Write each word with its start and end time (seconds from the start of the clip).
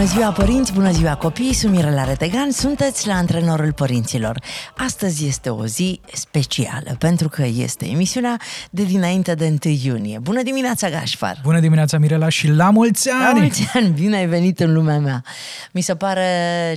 Bună 0.00 0.12
ziua 0.12 0.32
părinți, 0.32 0.72
bună 0.72 0.90
ziua 0.90 1.16
copii, 1.16 1.52
sunt 1.52 1.72
Mirela 1.72 2.04
Retegan, 2.04 2.50
sunteți 2.50 3.06
la 3.06 3.14
Antrenorul 3.14 3.72
Părinților. 3.72 4.42
Astăzi 4.76 5.26
este 5.26 5.50
o 5.50 5.66
zi 5.66 6.00
specială, 6.12 6.96
pentru 6.98 7.28
că 7.28 7.44
este 7.44 7.86
emisiunea 7.86 8.40
de 8.70 8.84
dinainte 8.84 9.34
de 9.34 9.56
1 9.64 9.74
iunie. 9.82 10.18
Bună 10.18 10.42
dimineața, 10.42 10.88
Gașfar! 10.88 11.40
Bună 11.42 11.60
dimineața, 11.60 11.98
Mirela, 11.98 12.28
și 12.28 12.48
la 12.48 12.70
mulți 12.70 13.10
ani! 13.10 13.22
La 13.22 13.40
mulți 13.40 13.70
ani, 13.74 13.88
bine 13.88 14.16
ai 14.16 14.26
venit 14.26 14.60
în 14.60 14.72
lumea 14.72 14.98
mea! 14.98 15.24
Mi 15.72 15.80
se 15.80 15.94
pare 15.94 16.26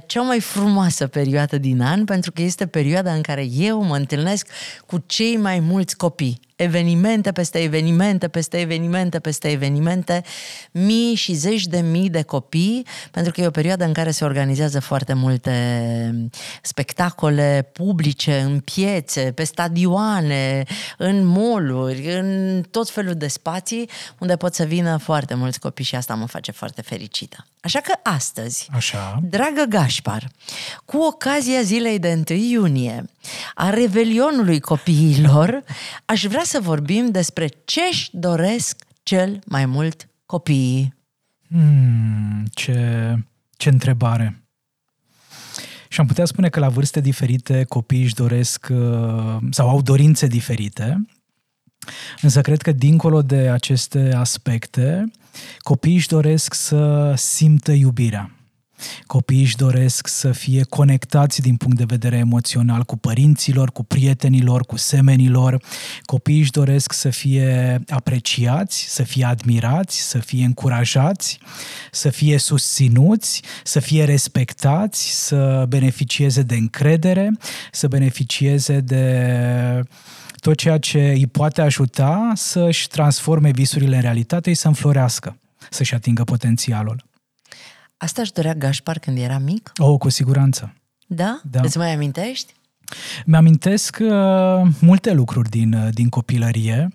cea 0.05 0.21
mai 0.21 0.39
frumoasă 0.39 1.07
perioadă 1.07 1.57
din 1.57 1.81
an, 1.81 2.05
pentru 2.05 2.31
că 2.31 2.41
este 2.41 2.67
perioada 2.67 3.13
în 3.13 3.21
care 3.21 3.45
eu 3.57 3.83
mă 3.83 3.95
întâlnesc 3.95 4.47
cu 4.85 5.03
cei 5.05 5.37
mai 5.37 5.59
mulți 5.59 5.97
copii 5.97 6.39
evenimente 6.55 7.31
peste 7.31 7.59
evenimente, 7.59 8.27
peste 8.27 8.59
evenimente, 8.59 9.19
peste 9.19 9.51
evenimente, 9.51 10.23
mii 10.71 11.15
și 11.15 11.33
zeci 11.33 11.65
de 11.65 11.79
mii 11.79 12.09
de 12.09 12.21
copii, 12.21 12.85
pentru 13.11 13.31
că 13.31 13.41
e 13.41 13.47
o 13.47 13.51
perioadă 13.51 13.85
în 13.85 13.93
care 13.93 14.11
se 14.11 14.23
organizează 14.23 14.79
foarte 14.79 15.13
multe 15.13 15.51
spectacole 16.61 17.69
publice, 17.73 18.39
în 18.39 18.59
piețe, 18.59 19.31
pe 19.31 19.43
stadioane, 19.43 20.63
în 20.97 21.25
moluri, 21.25 22.13
în 22.13 22.61
tot 22.71 22.89
felul 22.89 23.13
de 23.13 23.27
spații 23.27 23.89
unde 24.17 24.35
pot 24.35 24.53
să 24.53 24.63
vină 24.63 24.97
foarte 24.97 25.33
mulți 25.33 25.59
copii 25.59 25.85
și 25.85 25.95
asta 25.95 26.15
mă 26.15 26.25
face 26.25 26.51
foarte 26.51 26.81
fericită. 26.81 27.45
Așa 27.63 27.79
că 27.79 27.93
astăzi, 28.03 28.69
Așa. 28.71 29.19
dragă 29.29 29.63
Gașpar, 29.69 30.31
cu 30.85 30.97
ocazia 30.97 31.61
zilei 31.61 31.99
de 31.99 32.23
1 32.29 32.37
iunie, 32.37 33.05
a 33.53 33.69
revelionului 33.69 34.59
copiilor, 34.59 35.63
aș 36.05 36.25
vrea 36.25 36.43
să 36.43 36.59
vorbim 36.61 37.11
despre 37.11 37.47
ce 37.65 37.81
își 37.89 38.09
doresc 38.11 38.85
cel 39.03 39.39
mai 39.45 39.65
mult 39.65 40.09
copiii. 40.25 40.93
Hmm, 41.47 42.45
ce, 42.53 43.15
ce 43.57 43.69
întrebare! 43.69 44.43
Și 45.87 45.99
am 45.99 46.07
putea 46.07 46.25
spune 46.25 46.49
că 46.49 46.59
la 46.59 46.69
vârste 46.69 46.99
diferite 46.99 47.63
copiii 47.63 48.03
își 48.03 48.13
doresc 48.13 48.67
uh, 48.71 49.37
sau 49.49 49.69
au 49.69 49.81
dorințe 49.81 50.27
diferite, 50.27 51.07
însă 52.21 52.41
cred 52.41 52.61
că 52.61 52.71
dincolo 52.71 53.21
de 53.21 53.49
aceste 53.49 54.13
aspecte, 54.13 55.11
copiii 55.59 55.95
își 55.95 56.07
doresc 56.07 56.53
să 56.53 57.13
simtă 57.15 57.71
iubirea. 57.71 58.31
Copiii 59.07 59.41
își 59.41 59.55
doresc 59.55 60.07
să 60.07 60.31
fie 60.31 60.63
conectați 60.63 61.41
din 61.41 61.55
punct 61.55 61.77
de 61.77 61.83
vedere 61.87 62.17
emoțional 62.17 62.83
cu 62.83 62.97
părinților, 62.97 63.71
cu 63.71 63.83
prietenilor, 63.83 64.65
cu 64.65 64.77
semenilor. 64.77 65.63
Copiii 66.01 66.39
își 66.39 66.51
doresc 66.51 66.93
să 66.93 67.09
fie 67.09 67.79
apreciați, 67.89 68.85
să 68.89 69.03
fie 69.03 69.25
admirați, 69.25 70.09
să 70.09 70.17
fie 70.17 70.45
încurajați, 70.45 71.39
să 71.91 72.09
fie 72.09 72.37
susținuți, 72.37 73.41
să 73.63 73.79
fie 73.79 74.03
respectați, 74.03 75.25
să 75.25 75.65
beneficieze 75.67 76.41
de 76.41 76.55
încredere, 76.55 77.31
să 77.71 77.87
beneficieze 77.87 78.79
de 78.79 79.83
tot 80.43 80.57
ceea 80.57 80.77
ce 80.77 80.99
îi 80.99 81.27
poate 81.27 81.61
ajuta 81.61 82.31
să-și 82.35 82.87
transforme 82.87 83.51
visurile 83.51 83.95
în 83.95 84.01
realitate 84.01 84.49
și 84.49 84.59
să 84.59 84.67
înflorească, 84.67 85.37
să-și 85.69 85.93
atingă 85.93 86.23
potențialul. 86.23 87.03
Asta 87.97 88.21
își 88.21 88.31
dorea 88.31 88.53
Gașpar 88.53 88.99
când 88.99 89.17
era 89.17 89.37
mic? 89.37 89.71
Oh, 89.77 89.97
cu 89.99 90.09
siguranță. 90.09 90.73
Da? 91.07 91.41
Da. 91.49 91.61
Îți 91.61 91.77
mai 91.77 91.93
amintești? 91.93 92.53
Mi-amintesc 93.25 93.97
uh, 94.01 94.09
multe 94.79 95.13
lucruri 95.13 95.49
din, 95.49 95.73
uh, 95.73 95.93
din 95.93 96.09
copilărie 96.09 96.87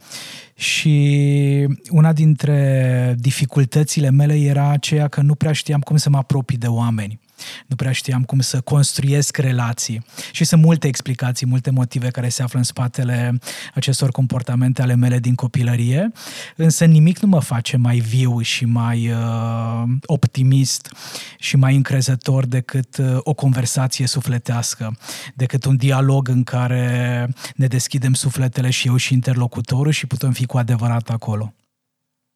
și 0.55 1.69
una 1.91 2.12
dintre 2.12 3.15
dificultățile 3.19 4.11
mele 4.11 4.34
era 4.34 4.71
aceea 4.71 5.09
că 5.09 5.21
nu 5.21 5.34
prea 5.34 5.53
știam 5.53 5.81
cum 5.81 5.97
să 5.97 6.11
mă 6.11 6.17
apropii 6.17 6.59
de 6.59 6.67
oameni. 6.67 7.21
Nu 7.66 7.76
prea 7.76 7.93
știam 7.93 8.22
cum 8.22 8.41
să 8.41 8.60
construiesc 8.60 9.37
relații. 9.37 10.04
Și 10.32 10.44
sunt 10.44 10.62
multe 10.62 10.87
explicații, 10.87 11.47
multe 11.47 11.71
motive 11.71 12.10
care 12.10 12.28
se 12.28 12.43
află 12.43 12.59
în 12.59 12.65
spatele 12.65 13.38
acestor 13.75 14.10
comportamente 14.10 14.82
ale 14.82 14.94
mele 14.94 15.19
din 15.19 15.34
copilărie, 15.34 16.12
însă 16.56 16.84
nimic 16.84 17.19
nu 17.19 17.28
mă 17.28 17.41
face 17.41 17.76
mai 17.76 17.99
viu 17.99 18.41
și 18.41 18.65
mai 18.65 19.10
uh, 19.10 19.82
optimist 20.06 20.93
și 21.38 21.56
mai 21.56 21.76
încrezător 21.76 22.47
decât 22.47 22.97
uh, 22.97 23.16
o 23.19 23.34
conversație 23.34 24.06
sufletească, 24.06 24.97
decât 25.34 25.65
un 25.65 25.76
dialog 25.76 26.28
în 26.28 26.44
care 26.44 27.28
ne 27.55 27.66
deschidem 27.66 28.15
sufletele 28.15 28.70
și 28.70 28.87
eu 28.88 28.97
și 28.97 29.12
interlocutorul 29.12 29.93
și 29.93 30.06
putem 30.06 30.32
fi 30.32 30.47
cu 30.47 30.59
adevărat 30.59 31.10
acolo. 31.10 31.53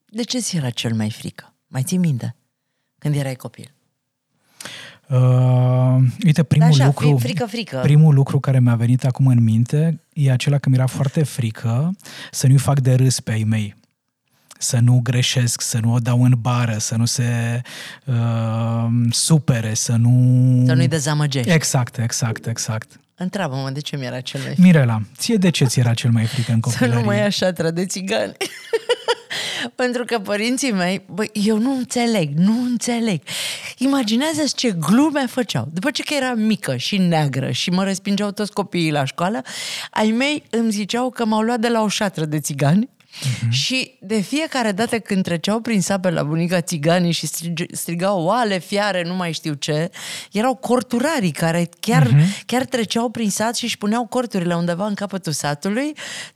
De 0.06 0.22
ce 0.22 0.38
ți 0.38 0.56
era 0.56 0.70
cel 0.70 0.94
mai 0.94 1.10
frică? 1.10 1.54
Mai 1.66 1.82
ții 1.82 1.98
minte? 1.98 2.36
Când 2.98 3.14
erai 3.14 3.34
copil? 3.34 3.74
Uh, 5.08 5.96
uite, 6.24 6.42
primul 6.42 6.68
Da, 6.68 6.74
așa, 6.74 6.84
lucru, 6.84 7.16
frică, 7.16 7.46
frică. 7.46 7.78
primul 7.82 8.14
lucru 8.14 8.40
care 8.40 8.60
mi-a 8.60 8.74
venit 8.74 9.04
acum 9.04 9.26
în 9.26 9.42
minte 9.42 10.00
e 10.12 10.32
acela 10.32 10.58
că 10.58 10.68
mi-era 10.68 10.86
foarte 10.86 11.22
frică 11.22 11.96
să 12.30 12.46
nu-i 12.46 12.58
fac 12.58 12.80
de 12.80 12.94
râs 12.94 13.20
pe 13.20 13.32
ai 13.32 13.44
mei. 13.44 13.74
Să 14.58 14.78
nu 14.78 15.00
greșesc, 15.02 15.60
să 15.60 15.78
nu 15.78 15.92
o 15.92 15.98
dau 15.98 16.22
în 16.24 16.34
bară, 16.40 16.76
să 16.78 16.96
nu 16.96 17.04
se 17.04 17.60
uh, 18.04 18.86
supere, 19.10 19.74
să 19.74 19.96
nu... 19.96 20.62
Să 20.66 20.74
nu-i 20.74 20.88
dezamăgești. 20.88 21.50
Exact, 21.50 21.98
exact, 21.98 22.46
exact. 22.46 23.00
Întreabă-mă 23.22 23.71
de 23.71 23.81
ce 23.81 23.97
mi-era 23.97 24.21
cel 24.21 24.41
mai 24.41 24.49
frică. 24.49 24.62
Mirela, 24.66 25.00
ție 25.16 25.37
de 25.37 25.50
ce 25.50 25.65
ți 25.65 25.78
era 25.81 25.94
cel 25.94 26.10
mai 26.10 26.25
frică 26.25 26.53
în 26.53 26.60
Să 26.62 26.69
copilărie? 26.69 26.94
nu 27.00 27.06
mai 27.06 27.16
ia 27.16 27.28
șatră 27.28 27.71
de 27.71 27.87
țigani. 27.87 28.33
Pentru 29.75 30.05
că 30.05 30.19
părinții 30.19 30.72
mei, 30.72 31.03
băi, 31.10 31.31
eu 31.32 31.59
nu 31.59 31.77
înțeleg, 31.77 32.31
nu 32.37 32.62
înțeleg. 32.62 33.21
imaginează 33.78 34.43
ce 34.56 34.71
glume 34.71 35.27
făceau. 35.27 35.69
După 35.72 35.91
ce 35.91 36.03
că 36.03 36.15
eram 36.15 36.38
mică 36.41 36.77
și 36.77 36.97
neagră 36.97 37.50
și 37.50 37.71
mă 37.71 37.84
respingeau 37.84 38.31
toți 38.31 38.53
copiii 38.53 38.91
la 38.91 39.05
școală, 39.05 39.43
ai 39.91 40.11
mei 40.11 40.43
îmi 40.50 40.71
ziceau 40.71 41.11
că 41.11 41.25
m-au 41.25 41.41
luat 41.41 41.61
de 41.61 41.69
la 41.69 41.82
o 41.82 41.88
șatră 41.88 42.25
de 42.25 42.41
țigani 42.41 42.88
Uh-huh. 43.12 43.50
Și 43.50 43.95
de 44.00 44.21
fiecare 44.21 44.73
dată 44.73 44.99
când 44.99 45.23
treceau 45.23 45.61
prin 45.61 45.81
sape 45.81 46.11
la 46.11 46.23
bunica 46.23 46.61
țiganii 46.61 47.12
și 47.12 47.27
strig- 47.27 47.71
strigau 47.73 48.25
oale, 48.25 48.59
fiare, 48.59 49.03
nu 49.03 49.15
mai 49.15 49.33
știu 49.33 49.53
ce, 49.53 49.91
erau 50.33 50.55
corturarii 50.55 51.31
care 51.31 51.69
chiar, 51.81 52.06
uh-huh. 52.06 52.45
chiar 52.47 52.65
treceau 52.65 53.09
prin 53.09 53.31
sat 53.31 53.56
și 53.56 53.65
își 53.65 53.78
puneau 53.78 54.06
corturile 54.06 54.55
undeva 54.55 54.87
în 54.87 54.95
capătul 54.95 55.33
satului, 55.33 55.95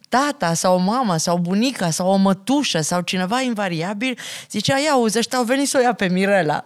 tata 0.09 0.55
sau 0.55 0.79
mama 0.81 1.17
sau 1.17 1.39
bunica 1.39 1.91
sau 1.91 2.09
o 2.09 2.17
mătușă 2.17 2.81
sau 2.81 3.01
cineva 3.01 3.41
invariabil 3.41 4.19
zicea, 4.51 4.79
ia 4.79 4.97
uzi, 4.97 5.19
ăștia 5.19 5.39
au 5.39 5.45
venit 5.45 5.69
să 5.69 5.77
o 5.79 5.83
ia 5.83 5.93
pe 5.93 6.09
Mirela. 6.09 6.65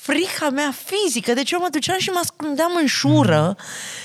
Frica 0.00 0.50
mea 0.50 0.74
fizică, 0.84 1.32
deci 1.32 1.50
eu 1.50 1.60
mă 1.60 1.68
duceam 1.70 1.98
și 1.98 2.10
mă 2.10 2.18
ascundeam 2.18 2.70
în 2.80 2.86
șură 2.86 3.56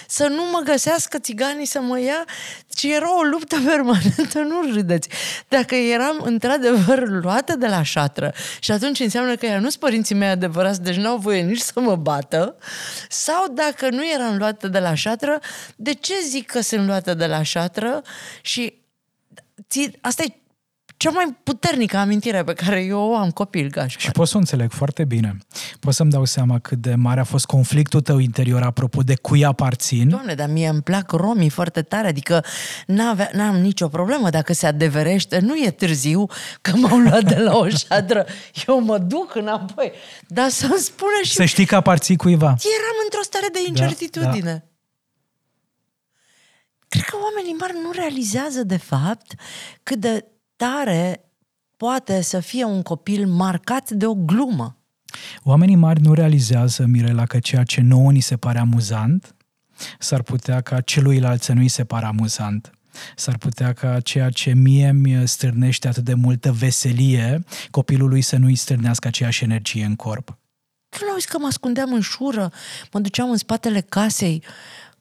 să 0.07 0.27
nu 0.27 0.43
mă 0.51 0.61
găsească 0.63 1.19
țiganii 1.19 1.65
să 1.65 1.81
mă 1.81 1.99
ia, 1.99 2.25
ci 2.69 2.83
era 2.83 3.17
o 3.17 3.21
luptă 3.21 3.57
permanentă, 3.67 4.39
nu 4.39 4.73
râdeți. 4.73 5.09
Dacă 5.47 5.75
eram 5.75 6.21
într-adevăr 6.23 7.07
luată 7.07 7.55
de 7.55 7.67
la 7.67 7.83
șatră 7.83 8.33
și 8.59 8.71
atunci 8.71 8.99
înseamnă 8.99 9.35
că 9.35 9.45
ea 9.45 9.59
nu 9.59 9.69
sunt 9.69 9.79
părinții 9.79 10.15
mei 10.15 10.29
adevărați, 10.29 10.81
deci 10.81 10.95
n-au 10.95 11.17
voie 11.17 11.41
nici 11.41 11.59
să 11.59 11.79
mă 11.79 11.95
bată, 11.95 12.57
sau 13.09 13.45
dacă 13.51 13.89
nu 13.89 14.09
eram 14.09 14.37
luată 14.37 14.67
de 14.67 14.79
la 14.79 14.93
șatră, 14.93 15.39
de 15.75 15.93
ce 15.93 16.13
zic 16.27 16.51
că 16.51 16.61
sunt 16.61 16.85
luată 16.85 17.13
de 17.13 17.25
la 17.25 17.43
șatră 17.43 18.01
și 18.41 18.73
ți, 19.69 19.91
asta 20.01 20.23
e 20.23 20.44
cea 20.97 21.09
mai 21.09 21.37
puternică 21.43 21.97
amintire 21.97 22.43
pe 22.43 22.53
care 22.53 22.83
eu 22.83 22.99
o 22.99 23.15
am 23.15 23.31
copil, 23.31 23.69
Gașpar. 23.69 24.01
Și 24.01 24.11
pot 24.11 24.27
să 24.27 24.35
o 24.35 24.39
înțeleg 24.39 24.71
foarte 24.71 25.05
bine. 25.05 25.37
Pot 25.79 25.93
să-mi 25.93 26.11
dau 26.11 26.25
seama 26.25 26.59
cât 26.59 26.77
de 26.77 26.95
mare 26.95 27.19
a 27.19 27.23
fost 27.23 27.45
conflictul 27.45 28.01
tău 28.01 28.17
interior 28.17 28.61
apropo 28.61 29.01
de 29.01 29.15
cui 29.15 29.45
aparțin. 29.45 30.09
Doamne, 30.09 30.33
dar 30.33 30.49
mie 30.49 30.67
îmi 30.67 30.81
plac 30.81 31.11
romii 31.11 31.49
foarte 31.49 31.81
tare, 31.81 32.07
adică 32.07 32.43
n-avea, 32.87 33.29
n-am 33.33 33.55
nicio 33.55 33.87
problemă 33.87 34.29
dacă 34.29 34.53
se 34.53 34.67
adeverește, 34.67 35.39
nu 35.39 35.55
e 35.55 35.71
târziu 35.71 36.25
că 36.61 36.71
m-au 36.75 36.97
luat 36.97 37.23
de 37.23 37.39
la 37.39 37.57
o 37.57 37.69
șadră, 37.87 38.25
eu 38.67 38.79
mă 38.79 38.97
duc 38.97 39.35
înapoi, 39.35 39.91
dar 40.27 40.49
să-mi 40.49 40.79
spună 40.79 41.19
și... 41.23 41.33
Să 41.33 41.45
știi 41.45 41.65
că 41.65 41.75
aparții 41.75 42.15
cuiva. 42.15 42.47
Eram 42.47 42.97
într-o 43.03 43.23
stare 43.23 43.47
de 43.51 43.59
incertitudine. 43.67 44.51
Da, 44.51 44.69
Cred 46.87 47.03
că 47.03 47.17
oamenii 47.23 47.55
mari 47.59 47.73
nu 47.83 47.91
realizează, 47.91 48.63
de 48.63 48.77
fapt, 48.77 49.33
cât 49.83 49.99
de 49.99 50.25
tare 50.55 51.25
poate 51.77 52.21
să 52.21 52.39
fie 52.39 52.63
un 52.63 52.81
copil 52.81 53.27
marcat 53.27 53.89
de 53.89 54.05
o 54.05 54.13
glumă. 54.13 54.77
Oamenii 55.43 55.75
mari 55.75 56.01
nu 56.01 56.13
realizează, 56.13 56.85
Mirela, 56.85 57.25
că 57.25 57.39
ceea 57.39 57.63
ce 57.63 57.81
nouă 57.81 58.11
ni 58.11 58.19
se 58.19 58.37
pare 58.37 58.59
amuzant, 58.59 59.35
s-ar 59.99 60.21
putea 60.21 60.61
ca 60.61 60.81
celuilalt 60.81 61.41
să 61.41 61.53
nu-i 61.53 61.67
se 61.67 61.83
pară 61.83 62.05
amuzant. 62.05 62.69
S-ar 63.15 63.37
putea 63.37 63.73
ca 63.73 63.99
ceea 63.99 64.29
ce 64.29 64.53
mie 64.53 64.91
mi 64.91 65.27
stârnește 65.27 65.87
atât 65.87 66.03
de 66.03 66.13
multă 66.13 66.51
veselie, 66.51 67.43
copilului 67.71 68.21
să 68.21 68.37
nu-i 68.37 68.55
stârnească 68.55 69.07
aceeași 69.07 69.43
energie 69.43 69.85
în 69.85 69.95
corp. 69.95 70.37
Tu 70.89 71.05
nu 71.05 71.11
auzi 71.11 71.27
că 71.27 71.37
mă 71.39 71.47
ascundeam 71.47 71.93
în 71.93 72.01
șură, 72.01 72.51
mă 72.91 72.99
duceam 72.99 73.29
în 73.29 73.37
spatele 73.37 73.81
casei, 73.81 74.43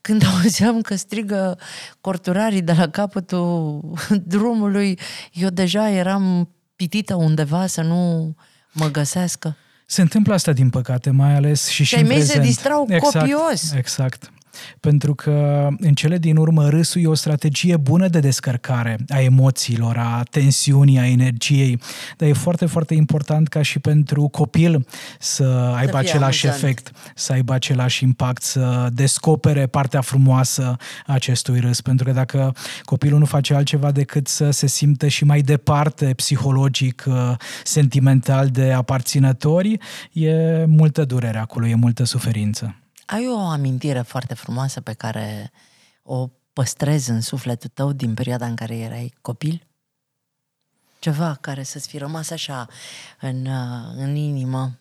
când 0.04 0.24
auzeam 0.34 0.80
că 0.80 0.94
strigă 0.94 1.58
corturarii 2.00 2.62
de 2.62 2.72
la 2.72 2.88
capătul 2.88 3.80
drumului, 4.34 4.98
eu 5.32 5.48
deja 5.48 5.90
eram 5.90 6.48
pitită 6.76 7.14
undeva 7.14 7.66
să 7.66 7.82
nu 7.82 8.34
mă 8.72 8.86
găsească. 8.86 9.56
Se 9.86 10.00
întâmplă 10.00 10.34
asta, 10.34 10.52
din 10.52 10.70
păcate, 10.70 11.10
mai 11.10 11.34
ales 11.34 11.68
și 11.68 11.84
și 11.84 11.94
în 11.94 12.06
mei 12.06 12.16
prezent. 12.16 12.42
se 12.42 12.48
distrau 12.48 12.86
exact, 12.88 13.18
copios. 13.18 13.72
Exact. 13.72 14.32
Pentru 14.80 15.14
că 15.14 15.68
în 15.78 15.94
cele 15.94 16.18
din 16.18 16.36
urmă 16.36 16.68
râsul 16.68 17.02
e 17.02 17.06
o 17.06 17.14
strategie 17.14 17.76
bună 17.76 18.08
de 18.08 18.20
descărcare 18.20 18.96
a 19.08 19.20
emoțiilor, 19.20 19.96
a 19.98 20.22
tensiunii, 20.30 20.98
a 20.98 21.06
energiei, 21.06 21.80
dar 22.16 22.28
e 22.28 22.32
foarte, 22.32 22.66
foarte 22.66 22.94
important 22.94 23.48
ca 23.48 23.62
și 23.62 23.78
pentru 23.78 24.28
copil 24.28 24.86
să 25.18 25.72
aibă 25.76 25.90
să 25.90 25.96
același 25.96 26.46
amuzant. 26.46 26.64
efect, 26.64 26.90
să 27.14 27.32
aibă 27.32 27.52
același 27.52 28.02
impact, 28.04 28.42
să 28.42 28.88
descopere 28.92 29.66
partea 29.66 30.00
frumoasă 30.00 30.76
a 31.06 31.12
acestui 31.12 31.60
râs. 31.60 31.80
Pentru 31.80 32.04
că 32.04 32.12
dacă 32.12 32.54
copilul 32.82 33.18
nu 33.18 33.24
face 33.24 33.54
altceva 33.54 33.90
decât 33.90 34.26
să 34.28 34.50
se 34.50 34.66
simtă 34.66 35.08
și 35.08 35.24
mai 35.24 35.40
departe 35.40 36.14
psihologic, 36.14 37.04
sentimental 37.64 38.48
de 38.48 38.72
aparținători, 38.72 39.78
e 40.12 40.64
multă 40.64 41.04
durere 41.04 41.38
acolo, 41.38 41.66
e 41.66 41.74
multă 41.74 42.04
suferință. 42.04 42.74
Ai 43.06 43.28
o 43.28 43.38
amintire 43.38 44.00
foarte 44.00 44.34
frumoasă 44.34 44.80
pe 44.80 44.92
care 44.92 45.50
o 46.02 46.28
păstrezi 46.52 47.10
în 47.10 47.20
sufletul 47.20 47.70
tău 47.74 47.92
din 47.92 48.14
perioada 48.14 48.46
în 48.46 48.54
care 48.54 48.76
erai 48.76 49.14
copil? 49.20 49.66
Ceva 50.98 51.38
care 51.40 51.62
să-ți 51.62 51.88
fi 51.88 51.98
rămas 51.98 52.30
așa 52.30 52.68
în, 53.20 53.46
uh, 53.46 53.94
în 53.96 54.14
inimă? 54.14 54.78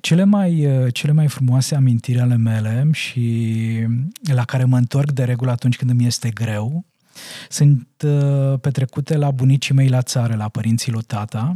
Cele 0.00 0.24
mai, 0.24 0.66
uh, 0.66 0.94
cele 0.94 1.12
mai 1.12 1.28
frumoase 1.28 1.74
amintiri 1.74 2.20
ale 2.20 2.36
mele 2.36 2.88
și 2.92 3.86
la 4.22 4.44
care 4.44 4.64
mă 4.64 4.76
întorc 4.76 5.10
de 5.10 5.24
regulă 5.24 5.50
atunci 5.50 5.76
când 5.76 5.90
îmi 5.90 6.06
este 6.06 6.30
greu 6.30 6.84
sunt 7.48 7.88
uh, 8.04 8.58
petrecute 8.60 9.16
la 9.16 9.30
bunicii 9.30 9.74
mei 9.74 9.88
la 9.88 10.02
țară, 10.02 10.34
la 10.36 10.48
părinții 10.48 10.92
lui 10.92 11.02
tata, 11.02 11.54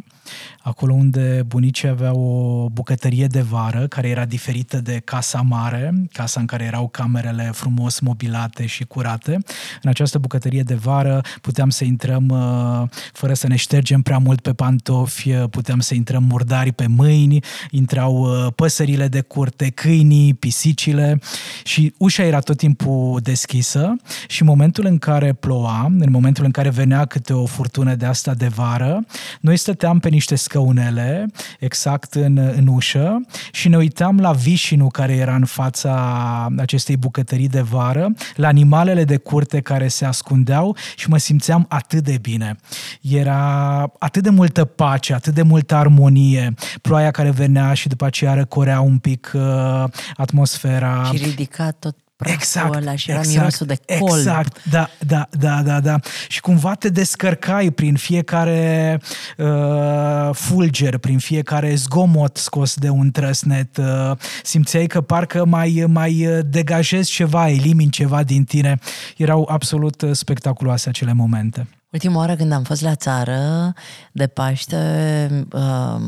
acolo 0.63 0.93
unde 0.93 1.43
bunicii 1.47 1.89
aveau 1.89 2.21
o 2.21 2.69
bucătărie 2.69 3.27
de 3.27 3.41
vară 3.41 3.87
care 3.87 4.09
era 4.09 4.25
diferită 4.25 4.81
de 4.81 5.01
casa 5.05 5.41
mare, 5.41 5.95
casa 6.13 6.41
în 6.41 6.47
care 6.47 6.65
erau 6.65 6.89
camerele 6.89 7.51
frumos 7.55 8.01
mobilate 8.01 8.67
și 8.67 8.85
curate. 8.85 9.33
În 9.83 9.91
această 9.91 10.19
bucătărie 10.19 10.63
de 10.63 10.75
vară 10.75 11.21
puteam 11.41 11.71
să 11.71 11.85
intrăm 11.85 12.29
uh, 12.29 12.89
fără 13.13 13.35
să 13.35 13.47
ne 13.47 13.57
ștergem 13.57 14.03
prea 14.03 14.19
mult 14.19 14.41
pe 14.41 14.53
pantofi, 14.53 15.31
uh, 15.31 15.45
puteam 15.51 15.81
să 15.81 15.95
intrăm 15.95 16.23
murdari 16.23 16.73
pe 16.73 16.87
mâini, 16.87 17.41
intrau 17.71 18.29
păsările 18.55 19.09
de 19.09 19.21
curte, 19.21 19.71
câinii, 19.71 20.35
pisicile 20.35 21.21
și 21.65 21.95
ușa 21.99 22.23
era 22.23 22.41
tot 22.41 22.57
timpul 22.57 23.21
deschisă 23.23 23.97
și 24.29 24.43
în 24.43 24.49
momentul 24.49 24.87
în 24.87 24.99
care 24.99 25.33
ploua, 25.49 25.93
în 25.99 26.11
momentul 26.11 26.45
în 26.45 26.51
care 26.51 26.69
venea 26.69 27.05
câte 27.05 27.33
o 27.33 27.47
furtună 27.47 27.95
de 27.95 28.07
asta 28.07 28.35
de 28.35 28.47
vară, 28.47 29.05
noi 29.41 29.57
stăteam 29.57 29.99
pe 29.99 30.09
niște 30.09 30.35
scăunele, 30.35 31.27
exact 31.59 32.15
în, 32.15 32.37
în 32.57 32.67
ușă, 32.67 33.21
și 33.53 33.69
ne 33.69 33.77
uitam 33.77 34.21
la 34.21 34.33
vișinul 34.33 34.91
care 34.91 35.13
era 35.13 35.35
în 35.35 35.45
fața 35.45 35.93
acestei 36.57 36.97
bucătării 36.97 37.49
de 37.49 37.61
vară, 37.61 38.13
la 38.35 38.47
animalele 38.47 39.05
de 39.05 39.17
curte 39.17 39.61
care 39.61 39.89
se 39.89 40.05
ascundeau 40.05 40.77
și 40.97 41.09
mă 41.09 41.19
simțeam 41.19 41.67
atât 41.69 42.05
de 42.05 42.19
bine. 42.21 42.57
Era 43.01 43.93
atât 43.99 44.23
de 44.23 44.31
multă 44.31 44.65
pace, 44.65 45.15
atât 45.15 45.35
de 45.35 45.43
multă 45.43 45.75
armonie, 45.75 46.55
ploaia 46.83 47.11
care 47.11 47.31
venea 47.31 47.75
și 47.75 47.89
după 47.89 48.05
aceea 48.05 48.35
răcorea 48.35 48.81
un 48.81 48.99
pic 48.99 49.33
uh, 49.35 49.85
atmosfera. 50.17 51.11
Și 51.13 51.25
ridica 51.25 51.71
tot 51.71 51.97
exact, 52.25 52.75
ăla 52.75 52.97
și 52.97 53.11
era 53.11 53.19
exact, 53.19 53.37
mirosul 53.37 53.67
de 53.67 53.79
col. 53.99 54.19
Exact, 54.19 54.65
da, 54.71 54.91
da, 55.07 55.29
da, 55.31 55.63
da, 55.63 55.81
da. 55.81 55.99
Și 56.29 56.41
cumva 56.41 56.75
te 56.75 56.89
descărcai 56.89 57.71
prin 57.71 57.97
fiecare 57.97 59.01
uh, 59.37 60.31
fulger, 60.33 60.99
prin 60.99 61.19
fiecare 61.19 61.75
zgomot 61.75 62.37
scos 62.37 62.75
de 62.75 62.89
un 62.89 63.11
trăsnet. 63.11 63.77
Uh, 63.77 64.13
simțeai 64.43 64.87
că 64.87 65.01
parcă 65.01 65.45
mai, 65.45 65.85
mai 65.89 66.43
degajezi 66.47 67.11
ceva, 67.11 67.49
elimini 67.49 67.91
ceva 67.91 68.23
din 68.23 68.45
tine. 68.45 68.79
Erau 69.17 69.49
absolut 69.51 70.05
spectaculoase 70.13 70.89
acele 70.89 71.13
momente. 71.13 71.67
Ultima 71.93 72.19
oară 72.19 72.37
când 72.37 72.53
am 72.53 72.63
fost 72.63 72.83
la 72.83 72.95
țară 72.95 73.73
de 74.13 74.27
Paște, 74.27 74.77
uh, 75.53 75.61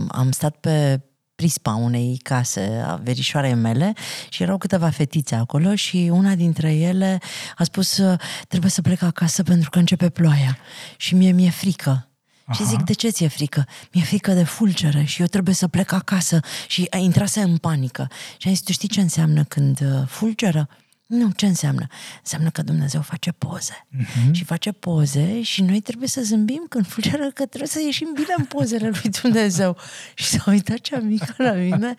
am 0.08 0.30
stat 0.30 0.56
pe 0.60 1.00
prispa 1.40 1.74
unei 1.74 2.20
case 2.22 2.82
a 2.86 2.94
verișoarei 2.94 3.54
mele 3.54 3.92
și 4.28 4.42
erau 4.42 4.58
câteva 4.58 4.90
fetițe 4.90 5.34
acolo 5.34 5.74
și 5.74 6.08
una 6.12 6.34
dintre 6.34 6.72
ele 6.74 7.18
a 7.56 7.64
spus 7.64 8.00
trebuie 8.48 8.70
să 8.70 8.82
plec 8.82 9.02
acasă 9.02 9.42
pentru 9.42 9.70
că 9.70 9.78
începe 9.78 10.08
ploaia 10.08 10.58
și 10.96 11.14
mie 11.14 11.30
mi-e 11.30 11.50
frică. 11.50 12.08
Aha. 12.44 12.62
Și 12.62 12.68
zic, 12.68 12.82
de 12.82 12.92
ce 12.92 13.08
ți-e 13.08 13.28
frică? 13.28 13.66
Mi-e 13.92 14.04
frică 14.04 14.32
de 14.32 14.44
fulgere 14.44 15.04
și 15.04 15.20
eu 15.20 15.26
trebuie 15.26 15.54
să 15.54 15.68
plec 15.68 15.92
acasă. 15.92 16.40
Și 16.68 16.86
a 16.90 16.96
intrase 16.96 17.40
în 17.40 17.56
panică. 17.56 18.08
Și 18.36 18.48
am 18.48 18.54
zis, 18.54 18.62
tu 18.62 18.72
știi 18.72 18.88
ce 18.88 19.00
înseamnă 19.00 19.44
când 19.44 19.80
uh, 19.80 20.06
fulgeră? 20.06 20.68
Nu, 21.10 21.30
ce 21.30 21.46
înseamnă? 21.46 21.86
Înseamnă 22.18 22.50
că 22.50 22.62
Dumnezeu 22.62 23.00
face 23.00 23.32
poze. 23.32 23.86
Uh-huh. 23.96 24.30
Și 24.32 24.44
face 24.44 24.72
poze 24.72 25.42
și 25.42 25.62
noi 25.62 25.80
trebuie 25.80 26.08
să 26.08 26.22
zâmbim 26.22 26.66
când 26.68 26.86
fulgeră 26.86 27.30
că 27.30 27.46
trebuie 27.46 27.68
să 27.68 27.80
ieșim 27.80 28.10
bine 28.14 28.34
în 28.36 28.44
pozele 28.44 28.88
lui 28.88 29.10
Dumnezeu. 29.22 29.76
și 30.14 30.24
s-a 30.24 30.44
uitat 30.46 30.78
cea 30.78 30.98
mică 30.98 31.34
la 31.36 31.52
mine 31.52 31.94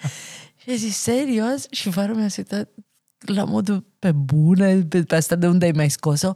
și 0.55 0.69
a 0.69 0.75
zis, 0.75 0.97
serios? 0.97 1.65
Și 1.71 1.89
varul 1.89 2.15
mi-a 2.15 2.27
uitat 2.37 2.69
la 3.25 3.43
modul 3.43 3.83
pe 3.99 4.11
bune, 4.11 4.75
pe, 4.75 5.03
pe 5.03 5.15
asta 5.15 5.35
de 5.35 5.47
unde 5.47 5.65
ai 5.65 5.71
mai 5.71 5.89
scos-o? 5.89 6.31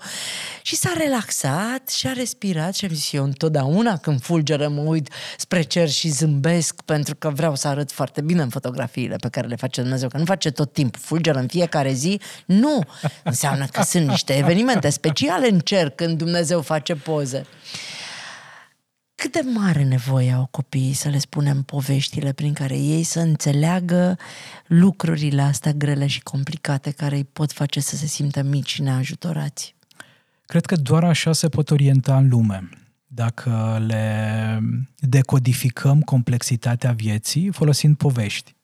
Și 0.61 0.75
s-a 0.75 0.93
relaxat 0.97 1.89
și 1.89 2.07
a 2.07 2.11
respirat 2.13 2.75
și 2.75 2.85
am 2.85 2.91
zis 2.93 3.13
eu 3.13 3.23
întotdeauna 3.23 3.97
când 3.97 4.21
fulgeră 4.21 4.67
mă 4.67 4.81
uit 4.81 5.09
spre 5.37 5.61
cer 5.61 5.89
și 5.89 6.09
zâmbesc 6.09 6.81
pentru 6.81 7.15
că 7.15 7.29
vreau 7.29 7.55
să 7.55 7.67
arăt 7.67 7.91
foarte 7.91 8.21
bine 8.21 8.41
în 8.41 8.49
fotografiile 8.49 9.15
pe 9.15 9.29
care 9.29 9.47
le 9.47 9.55
face 9.55 9.81
Dumnezeu, 9.81 10.09
că 10.09 10.17
nu 10.17 10.25
face 10.25 10.51
tot 10.51 10.73
timpul, 10.73 11.01
fulgeră 11.03 11.39
în 11.39 11.47
fiecare 11.47 11.93
zi, 11.93 12.19
nu, 12.45 12.79
înseamnă 13.23 13.65
că 13.65 13.83
sunt 13.83 14.07
niște 14.07 14.37
evenimente 14.37 14.89
speciale 14.89 15.49
în 15.49 15.59
cer 15.59 15.89
când 15.89 16.17
Dumnezeu 16.17 16.61
face 16.61 16.95
poze. 16.95 17.45
Cât 19.31 19.43
de 19.43 19.49
mare 19.53 19.83
nevoie 19.83 20.31
au 20.31 20.47
copiii 20.51 20.93
să 20.93 21.09
le 21.09 21.17
spunem 21.17 21.63
poveștile 21.63 22.33
prin 22.33 22.53
care 22.53 22.77
ei 22.77 23.03
să 23.03 23.19
înțeleagă 23.19 24.17
lucrurile 24.67 25.41
astea 25.41 25.73
grele 25.73 26.07
și 26.07 26.21
complicate 26.21 26.91
care 26.91 27.15
îi 27.15 27.23
pot 27.23 27.51
face 27.51 27.79
să 27.79 27.95
se 27.95 28.05
simtă 28.05 28.43
mici 28.43 28.69
și 28.69 28.81
neajutorați? 28.81 29.75
Cred 30.45 30.65
că 30.65 30.75
doar 30.75 31.03
așa 31.03 31.33
se 31.33 31.49
pot 31.49 31.71
orienta 31.71 32.17
în 32.17 32.29
lume. 32.29 32.69
Dacă 33.07 33.83
le 33.87 34.59
decodificăm 34.97 36.01
complexitatea 36.01 36.91
vieții 36.91 37.51
folosind 37.51 37.97
povești 37.97 38.54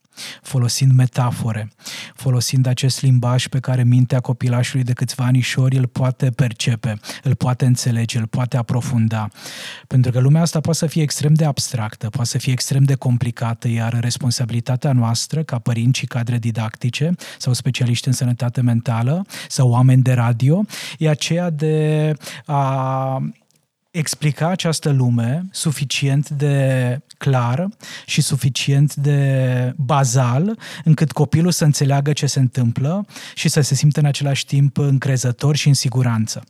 folosind 0.42 0.92
metafore, 0.92 1.72
folosind 2.16 2.66
acest 2.66 3.02
limbaj 3.02 3.48
pe 3.48 3.60
care 3.60 3.84
mintea 3.84 4.20
copilașului 4.20 4.84
de 4.84 4.94
câțiva 4.94 5.26
anișori 5.26 5.78
îl 5.78 5.88
poate 5.88 6.30
percepe, 6.30 7.00
îl 7.24 7.36
poate 7.36 7.66
înțelege, 7.66 8.18
îl 8.18 8.28
poate 8.28 8.58
aprofunda. 8.58 9.28
Pentru 9.88 10.12
că 10.12 10.20
lumea 10.20 10.42
asta 10.42 10.60
poate 10.60 10.78
să 10.78 10.86
fie 10.86 11.02
extrem 11.02 11.34
de 11.34 11.46
abstractă, 11.46 12.10
poate 12.10 12.30
să 12.30 12.38
fie 12.38 12.52
extrem 12.52 12.84
de 12.84 12.96
complicată, 12.96 13.68
iar 13.68 14.00
responsabilitatea 14.00 14.92
noastră, 14.92 15.44
ca 15.44 15.60
părinți 15.60 16.00
și 16.00 16.06
cadre 16.06 16.38
didactice 16.38 17.12
sau 17.38 17.54
specialiști 17.54 18.08
în 18.08 18.14
sănătate 18.14 18.62
mentală 18.62 19.26
sau 19.48 19.70
oameni 19.70 20.02
de 20.02 20.14
radio, 20.14 20.64
e 20.98 21.10
aceea 21.10 21.50
de 21.50 22.14
a 22.46 23.32
explica 23.92 24.48
această 24.48 24.90
lume 24.90 25.46
suficient 25.52 26.30
de 26.30 27.00
clar 27.18 27.68
și 28.06 28.22
suficient 28.22 28.96
de 28.96 29.74
bazal 29.78 30.58
încât 30.84 31.12
copilul 31.12 31.52
să 31.52 31.64
înțeleagă 31.64 32.14
ce 32.14 32.26
se 32.26 32.40
întâmplă 32.40 33.06
și 33.36 33.50
să 33.50 33.62
se 33.62 33.76
simtă 33.76 34.00
în 34.00 34.06
același 34.06 34.46
timp 34.46 34.78
încrezător 34.78 35.56
și 35.56 35.68
în 35.68 35.74
siguranță. 35.74 36.44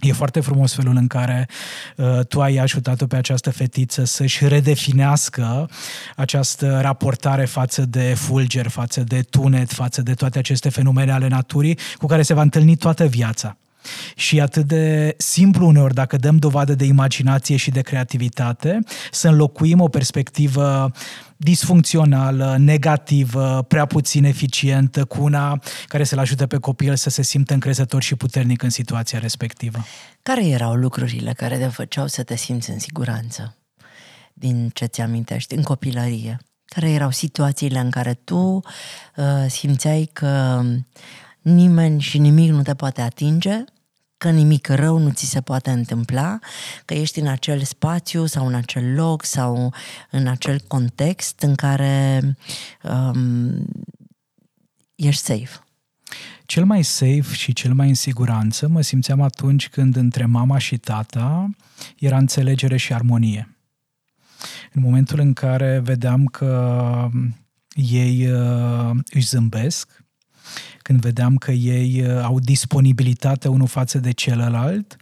E 0.00 0.12
foarte 0.12 0.40
frumos 0.40 0.74
felul 0.74 0.96
în 0.96 1.06
care 1.06 1.48
uh, 1.96 2.20
tu 2.28 2.42
ai 2.42 2.56
ajutat-o 2.56 3.06
pe 3.06 3.16
această 3.16 3.50
fetiță 3.50 4.04
să-și 4.04 4.48
redefinească 4.48 5.70
această 6.16 6.80
raportare 6.80 7.44
față 7.44 7.84
de 7.84 8.14
fulger, 8.14 8.68
față 8.68 9.00
de 9.00 9.22
tunet, 9.22 9.72
față 9.72 10.02
de 10.02 10.14
toate 10.14 10.38
aceste 10.38 10.68
fenomene 10.68 11.12
ale 11.12 11.28
naturii 11.28 11.78
cu 11.96 12.06
care 12.06 12.22
se 12.22 12.34
va 12.34 12.42
întâlni 12.42 12.76
toată 12.76 13.06
viața. 13.06 13.56
Și 14.14 14.40
atât 14.40 14.66
de 14.66 15.14
simplu 15.16 15.66
uneori, 15.66 15.94
dacă 15.94 16.16
dăm 16.16 16.36
dovadă 16.36 16.74
de 16.74 16.84
imaginație 16.84 17.56
și 17.56 17.70
de 17.70 17.80
creativitate, 17.80 18.78
să 19.10 19.28
înlocuim 19.28 19.80
o 19.80 19.88
perspectivă 19.88 20.90
disfuncțională, 21.36 22.56
negativă, 22.58 23.64
prea 23.68 23.86
puțin 23.86 24.24
eficientă, 24.24 25.04
cu 25.04 25.22
una 25.22 25.60
care 25.86 26.04
să-l 26.04 26.18
ajute 26.18 26.46
pe 26.46 26.56
copil 26.56 26.96
să 26.96 27.10
se 27.10 27.22
simtă 27.22 27.54
încrezător 27.54 28.02
și 28.02 28.14
puternic 28.14 28.62
în 28.62 28.70
situația 28.70 29.18
respectivă. 29.18 29.78
Care 30.22 30.46
erau 30.46 30.74
lucrurile 30.74 31.32
care 31.32 31.56
te 31.56 31.66
făceau 31.66 32.06
să 32.06 32.22
te 32.22 32.36
simți 32.36 32.70
în 32.70 32.78
siguranță? 32.78 33.56
Din 34.34 34.70
ce 34.74 34.84
ți 34.84 35.00
amintești, 35.00 35.54
în 35.54 35.62
copilărie? 35.62 36.38
Care 36.64 36.90
erau 36.90 37.10
situațiile 37.10 37.78
în 37.78 37.90
care 37.90 38.14
tu 38.14 38.36
uh, 38.36 38.62
simțeai 39.48 40.10
că 40.12 40.62
nimeni 41.40 42.00
și 42.00 42.18
nimic 42.18 42.50
nu 42.50 42.62
te 42.62 42.74
poate 42.74 43.00
atinge, 43.00 43.64
că 44.18 44.30
nimic 44.30 44.68
rău 44.68 44.98
nu 44.98 45.10
ți 45.10 45.24
se 45.24 45.40
poate 45.40 45.70
întâmpla, 45.70 46.38
că 46.84 46.94
ești 46.94 47.20
în 47.20 47.26
acel 47.26 47.62
spațiu 47.62 48.26
sau 48.26 48.46
în 48.46 48.54
acel 48.54 48.94
loc 48.94 49.24
sau 49.24 49.74
în 50.10 50.26
acel 50.26 50.60
context 50.66 51.40
în 51.40 51.54
care 51.54 52.22
um, 52.82 53.66
ești 54.94 55.22
safe. 55.22 55.60
Cel 56.46 56.64
mai 56.64 56.82
safe 56.82 57.32
și 57.32 57.52
cel 57.52 57.74
mai 57.74 57.88
în 57.88 57.94
siguranță 57.94 58.68
mă 58.68 58.80
simțeam 58.80 59.20
atunci 59.20 59.68
când 59.68 59.96
între 59.96 60.26
mama 60.26 60.58
și 60.58 60.76
tata 60.76 61.50
era 61.98 62.16
înțelegere 62.16 62.76
și 62.76 62.92
armonie. 62.92 63.56
În 64.72 64.82
momentul 64.82 65.20
în 65.20 65.32
care 65.32 65.80
vedeam 65.84 66.26
că 66.26 67.08
ei 67.74 68.32
uh, 68.32 68.90
își 69.04 69.26
zâmbesc, 69.26 69.95
când 70.82 71.00
vedeam 71.00 71.36
că 71.36 71.50
ei 71.50 72.02
uh, 72.06 72.22
au 72.22 72.38
disponibilitate 72.40 73.48
unul 73.48 73.66
față 73.66 73.98
de 73.98 74.10
celălalt, 74.10 74.96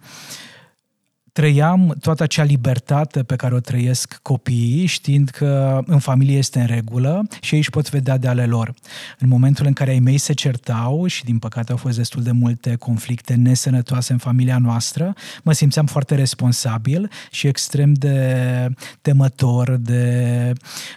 trăiam 1.35 1.95
toată 1.99 2.23
acea 2.23 2.43
libertate 2.43 3.23
pe 3.23 3.35
care 3.35 3.53
o 3.53 3.59
trăiesc 3.59 4.19
copiii, 4.21 4.85
știind 4.85 5.29
că 5.29 5.81
în 5.85 5.99
familie 5.99 6.37
este 6.37 6.59
în 6.59 6.65
regulă 6.65 7.27
și 7.41 7.53
ei 7.53 7.59
își 7.59 7.69
pot 7.69 7.89
vedea 7.89 8.17
de 8.17 8.27
ale 8.27 8.45
lor. 8.45 8.73
În 9.19 9.27
momentul 9.27 9.65
în 9.65 9.73
care 9.73 9.91
ai 9.91 9.99
mei 9.99 10.17
se 10.17 10.33
certau 10.33 11.07
și 11.07 11.23
din 11.23 11.39
păcate 11.39 11.71
au 11.71 11.77
fost 11.77 11.97
destul 11.97 12.23
de 12.23 12.31
multe 12.31 12.75
conflicte 12.75 13.33
nesănătoase 13.33 14.11
în 14.11 14.17
familia 14.17 14.57
noastră, 14.57 15.13
mă 15.43 15.51
simțeam 15.53 15.85
foarte 15.85 16.15
responsabil 16.15 17.09
și 17.31 17.47
extrem 17.47 17.93
de 17.93 18.69
temător, 19.01 19.75
de 19.75 20.53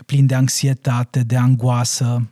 plin 0.06 0.26
de 0.26 0.34
anxietate, 0.34 1.20
de 1.20 1.36
angoasă. 1.36 2.22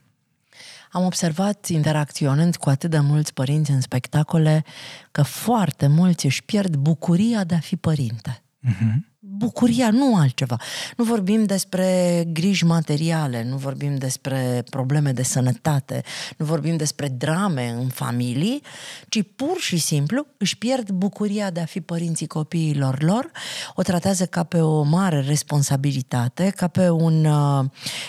Am 0.96 1.04
observat, 1.04 1.66
interacționând 1.68 2.56
cu 2.56 2.68
atât 2.68 2.90
de 2.90 2.98
mulți 2.98 3.32
părinți 3.32 3.70
în 3.70 3.80
spectacole, 3.80 4.64
că 5.12 5.22
foarte 5.22 5.86
mulți 5.86 6.26
își 6.26 6.44
pierd 6.44 6.76
bucuria 6.76 7.44
de 7.44 7.54
a 7.54 7.58
fi 7.58 7.76
părinte. 7.76 8.42
Uh-huh 8.68 9.15
bucuria, 9.28 9.90
nu 9.90 10.16
altceva. 10.16 10.56
Nu 10.97 11.04
vorbim 11.04 11.45
despre 11.45 12.25
griji 12.33 12.64
materiale, 12.64 13.45
nu 13.45 13.56
vorbim 13.56 13.97
despre 13.97 14.62
probleme 14.71 15.12
de 15.12 15.23
sănătate, 15.23 16.02
nu 16.37 16.47
vorbim 16.47 16.76
despre 16.76 17.09
drame 17.09 17.68
în 17.68 17.88
familii, 17.88 18.62
ci 19.09 19.23
pur 19.37 19.59
și 19.59 19.78
simplu 19.78 20.26
își 20.37 20.59
pierd 20.59 20.90
bucuria 20.90 21.50
de 21.50 21.61
a 21.61 21.64
fi 21.64 21.80
părinții 21.80 22.26
copiilor 22.26 23.02
lor, 23.02 23.30
o 23.75 23.83
tratează 23.83 24.26
ca 24.26 24.42
pe 24.42 24.61
o 24.61 24.83
mare 24.83 25.21
responsabilitate, 25.21 26.52
ca 26.56 26.68
pe 26.68 26.88
un 26.88 27.25
uh, 27.25 27.64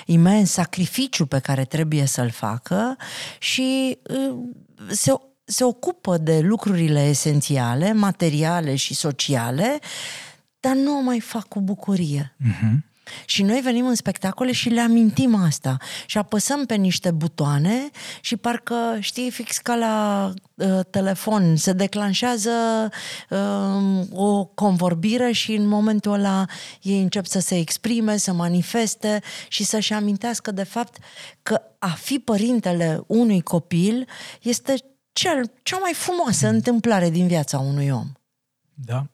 imens 0.06 0.52
sacrificiu 0.52 1.26
pe 1.26 1.40
care 1.40 1.66
trebuie 1.66 2.06
să-l 2.06 2.30
facă 2.30 2.98
și 3.40 3.98
uh, 4.10 4.38
se 4.90 5.12
se 5.50 5.64
ocupă 5.64 6.18
de 6.18 6.40
lucrurile 6.40 7.04
esențiale, 7.04 7.94
materiale 7.94 8.76
și 8.76 8.94
sociale, 8.94 9.80
dar 10.68 10.76
nu 10.76 10.98
o 10.98 11.02
mai 11.02 11.20
fac 11.20 11.48
cu 11.48 11.62
bucurie. 11.62 12.36
Uh-huh. 12.44 12.96
Și 13.26 13.44
noi 13.44 13.60
venim 13.60 13.88
în 13.88 13.96
spectacole 13.96 14.52
și 14.52 14.70
le 14.70 14.80
amintim 14.80 15.36
asta 15.36 15.78
și 16.06 16.18
apăsăm 16.18 16.66
pe 16.66 16.76
niște 16.76 17.12
butoane 17.12 17.90
și 18.22 18.38
parcă, 18.38 18.98
știi, 19.00 19.32
fix 19.32 19.58
ca 19.58 19.76
la 19.76 20.34
uh, 20.54 20.80
telefon, 20.90 21.56
se 21.56 21.74
declanșează 21.74 22.52
uh, 23.30 24.06
o 24.12 24.46
convorbire 24.46 25.32
și 25.32 25.54
în 25.54 25.68
momentul 25.68 26.12
ăla 26.12 26.46
ei 26.82 27.02
încep 27.02 27.26
să 27.26 27.40
se 27.40 27.58
exprime, 27.58 28.18
să 28.18 28.34
manifeste 28.34 29.22
și 29.48 29.64
să-și 29.64 29.94
amintească 29.94 30.52
de 30.52 30.64
fapt 30.64 30.98
că 31.44 31.62
a 31.80 31.90
fi 31.90 32.20
părintele 32.20 33.04
unui 33.08 33.42
copil 33.42 34.08
este 34.42 34.76
cel, 35.14 35.52
cea 35.64 35.78
mai 35.78 35.94
frumoasă 35.94 36.48
întâmplare 36.48 37.10
din 37.10 37.28
viața 37.28 37.60
unui 37.60 37.90
om. 37.90 38.12
Da, 38.74 39.06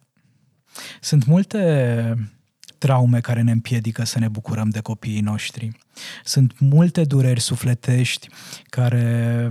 sunt 1.02 1.26
multe 1.26 2.32
traume 2.78 3.20
care 3.20 3.42
ne 3.42 3.52
împiedică 3.52 4.06
să 4.06 4.20
ne 4.20 4.28
bucurăm 4.28 4.70
de 4.70 4.80
copiii 4.80 5.22
noștri. 5.22 5.72
Sunt 6.24 6.60
multe 6.60 7.04
dureri 7.04 7.40
sufletești 7.40 8.30
care 8.70 9.50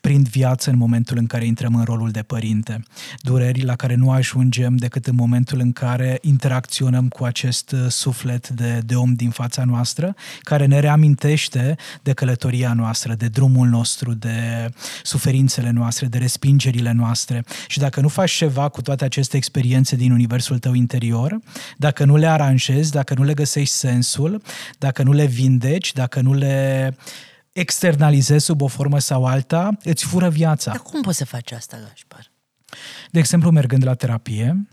prind 0.00 0.28
viață 0.28 0.70
în 0.70 0.76
momentul 0.76 1.16
în 1.16 1.26
care 1.26 1.44
intrăm 1.44 1.74
în 1.74 1.84
rolul 1.84 2.10
de 2.10 2.22
părinte. 2.22 2.82
Dureri 3.20 3.62
la 3.62 3.76
care 3.76 3.94
nu 3.94 4.10
ajungem 4.10 4.76
decât 4.76 5.06
în 5.06 5.14
momentul 5.14 5.58
în 5.58 5.72
care 5.72 6.18
interacționăm 6.20 7.08
cu 7.08 7.24
acest 7.24 7.72
uh, 7.72 7.86
suflet 7.88 8.48
de, 8.48 8.80
de 8.86 8.94
om 8.94 9.14
din 9.14 9.30
fața 9.30 9.64
noastră, 9.64 10.14
care 10.40 10.66
ne 10.66 10.78
reamintește 10.78 11.76
de 12.02 12.12
călătoria 12.12 12.72
noastră, 12.72 13.14
de 13.14 13.28
drumul 13.28 13.68
nostru, 13.68 14.14
de 14.14 14.68
suferințele 15.02 15.70
noastre, 15.70 16.06
de 16.06 16.18
respingerile 16.18 16.92
noastre. 16.92 17.44
Și 17.66 17.78
dacă 17.78 18.00
nu 18.00 18.08
faci 18.08 18.30
ceva 18.30 18.68
cu 18.68 18.82
toate 18.82 19.04
aceste 19.04 19.36
experiențe 19.36 19.96
din 19.96 20.12
universul 20.12 20.58
tău 20.58 20.74
interior, 20.74 21.38
dacă 21.76 22.04
nu 22.04 22.16
le 22.16 22.26
aranjezi, 22.26 22.90
dacă 22.90 23.14
nu 23.14 23.24
le 23.24 23.34
găsești 23.34 23.74
sensul, 23.74 24.42
dacă 24.78 25.02
nu 25.02 25.12
le 25.12 25.26
vindeci, 25.26 25.92
dacă 25.92 26.20
nu 26.20 26.34
le 26.34 26.94
externalizezi 27.52 28.44
sub 28.44 28.60
o 28.60 28.66
formă 28.66 28.98
sau 28.98 29.26
alta, 29.26 29.70
îți 29.82 30.04
fură 30.04 30.28
viața. 30.28 30.70
Dar 30.70 30.80
cum 30.80 31.00
poți 31.00 31.16
să 31.16 31.24
faci 31.24 31.52
asta, 31.52 31.76
Gașpar? 31.88 32.32
De 33.10 33.18
exemplu, 33.18 33.50
mergând 33.50 33.84
la 33.84 33.94
terapie, 33.94 34.68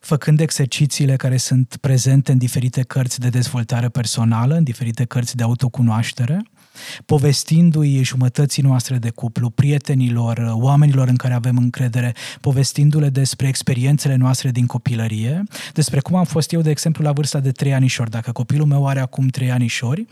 făcând 0.00 0.40
exercițiile 0.40 1.16
care 1.16 1.36
sunt 1.36 1.76
prezente 1.80 2.32
în 2.32 2.38
diferite 2.38 2.82
cărți 2.82 3.20
de 3.20 3.28
dezvoltare 3.28 3.88
personală, 3.88 4.54
în 4.54 4.62
diferite 4.62 5.04
cărți 5.04 5.36
de 5.36 5.42
autocunoaștere, 5.42 6.42
povestindu-i 7.04 8.02
jumătății 8.02 8.62
noastre 8.62 8.96
de 8.96 9.10
cuplu, 9.10 9.50
prietenilor, 9.50 10.52
oamenilor 10.52 11.08
în 11.08 11.16
care 11.16 11.34
avem 11.34 11.56
încredere, 11.56 12.14
povestindu-le 12.40 13.08
despre 13.08 13.48
experiențele 13.48 14.14
noastre 14.16 14.50
din 14.50 14.66
copilărie, 14.66 15.42
despre 15.72 16.00
cum 16.00 16.14
am 16.14 16.24
fost 16.24 16.52
eu, 16.52 16.60
de 16.60 16.70
exemplu, 16.70 17.04
la 17.04 17.12
vârsta 17.12 17.40
de 17.40 17.50
trei 17.50 17.74
anișori. 17.74 18.10
Dacă 18.10 18.32
copilul 18.32 18.66
meu 18.66 18.86
are 18.86 19.00
acum 19.00 19.26
trei 19.26 19.50
anișori, 19.50 20.06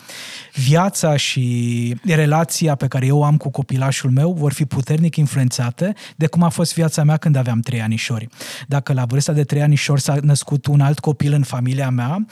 viața 0.54 1.16
și 1.16 1.96
relația 2.04 2.74
pe 2.74 2.86
care 2.86 3.06
eu 3.06 3.18
o 3.18 3.24
am 3.24 3.36
cu 3.36 3.50
copilașul 3.50 4.10
meu 4.10 4.32
vor 4.32 4.52
fi 4.52 4.64
puternic 4.64 5.16
influențate 5.16 5.94
de 6.16 6.26
cum 6.26 6.42
a 6.42 6.48
fost 6.48 6.74
viața 6.74 7.04
mea 7.04 7.16
când 7.16 7.36
aveam 7.36 7.60
trei 7.60 7.82
anișori. 7.82 8.28
Dacă 8.68 8.92
la 8.92 9.04
vârsta 9.04 9.32
de 9.32 9.44
trei 9.44 9.62
anișori 9.62 10.00
s-a 10.00 10.16
născut 10.22 10.66
un 10.66 10.80
alt 10.80 10.98
copil 10.98 11.32
în 11.32 11.42
familia 11.42 11.90
mea, 11.90 12.26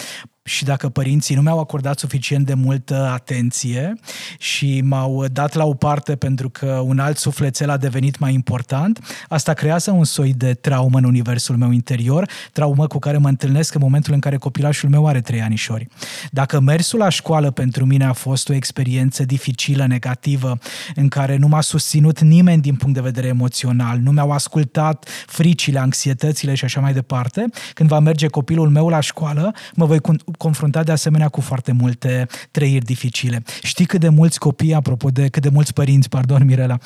și 0.44 0.64
dacă 0.64 0.88
părinții 0.88 1.34
nu 1.34 1.42
mi-au 1.42 1.58
acordat 1.58 1.98
suficient 1.98 2.46
de 2.46 2.54
multă 2.54 3.10
atenție 3.12 3.94
și 4.38 4.80
m-au 4.80 5.26
dat 5.32 5.54
la 5.54 5.64
o 5.64 5.74
parte 5.74 6.16
pentru 6.16 6.50
că 6.50 6.66
un 6.66 6.98
alt 6.98 7.16
sufletel 7.16 7.70
a 7.70 7.76
devenit 7.76 8.18
mai 8.18 8.34
important, 8.34 9.24
asta 9.28 9.52
creează 9.52 9.90
un 9.90 10.04
soi 10.04 10.32
de 10.32 10.54
traumă 10.54 10.98
în 10.98 11.04
universul 11.04 11.56
meu 11.56 11.70
interior, 11.70 12.28
traumă 12.52 12.86
cu 12.86 12.98
care 12.98 13.18
mă 13.18 13.28
întâlnesc 13.28 13.74
în 13.74 13.80
momentul 13.80 14.12
în 14.12 14.20
care 14.20 14.36
copilașul 14.36 14.88
meu 14.88 15.06
are 15.06 15.20
trei 15.20 15.40
anișori. 15.40 15.88
Dacă 16.30 16.60
mersul 16.60 16.98
la 16.98 17.08
școală 17.08 17.50
pentru 17.50 17.84
mine 17.84 18.04
a 18.04 18.12
fost 18.12 18.48
o 18.48 18.54
experiență 18.54 19.24
dificilă, 19.24 19.86
negativă, 19.86 20.58
în 20.94 21.08
care 21.08 21.36
nu 21.36 21.48
m-a 21.48 21.60
susținut 21.60 22.20
nimeni 22.20 22.62
din 22.62 22.74
punct 22.74 22.94
de 22.94 23.00
vedere 23.00 23.26
emoțional, 23.26 23.98
nu 23.98 24.10
mi-au 24.10 24.30
ascultat 24.30 25.08
fricile, 25.26 25.78
anxietățile 25.78 26.54
și 26.54 26.64
așa 26.64 26.80
mai 26.80 26.92
departe, 26.92 27.44
când 27.74 27.88
va 27.88 27.98
merge 27.98 28.26
copilul 28.26 28.68
meu 28.68 28.88
la 28.88 29.00
școală, 29.00 29.54
mă 29.74 29.84
voi 29.84 30.00
confruntat 30.36 30.84
de 30.84 30.92
asemenea 30.92 31.28
cu 31.28 31.40
foarte 31.40 31.72
multe 31.72 32.26
trăiri 32.50 32.84
dificile. 32.84 33.42
Știi 33.62 33.84
cât 33.84 34.00
de 34.00 34.08
mulți 34.08 34.38
copii, 34.38 34.74
apropo 34.74 35.08
de 35.08 35.28
cât 35.28 35.42
de 35.42 35.48
mulți 35.48 35.72
părinți, 35.72 36.08
pardon 36.08 36.44
Mirela, 36.44 36.78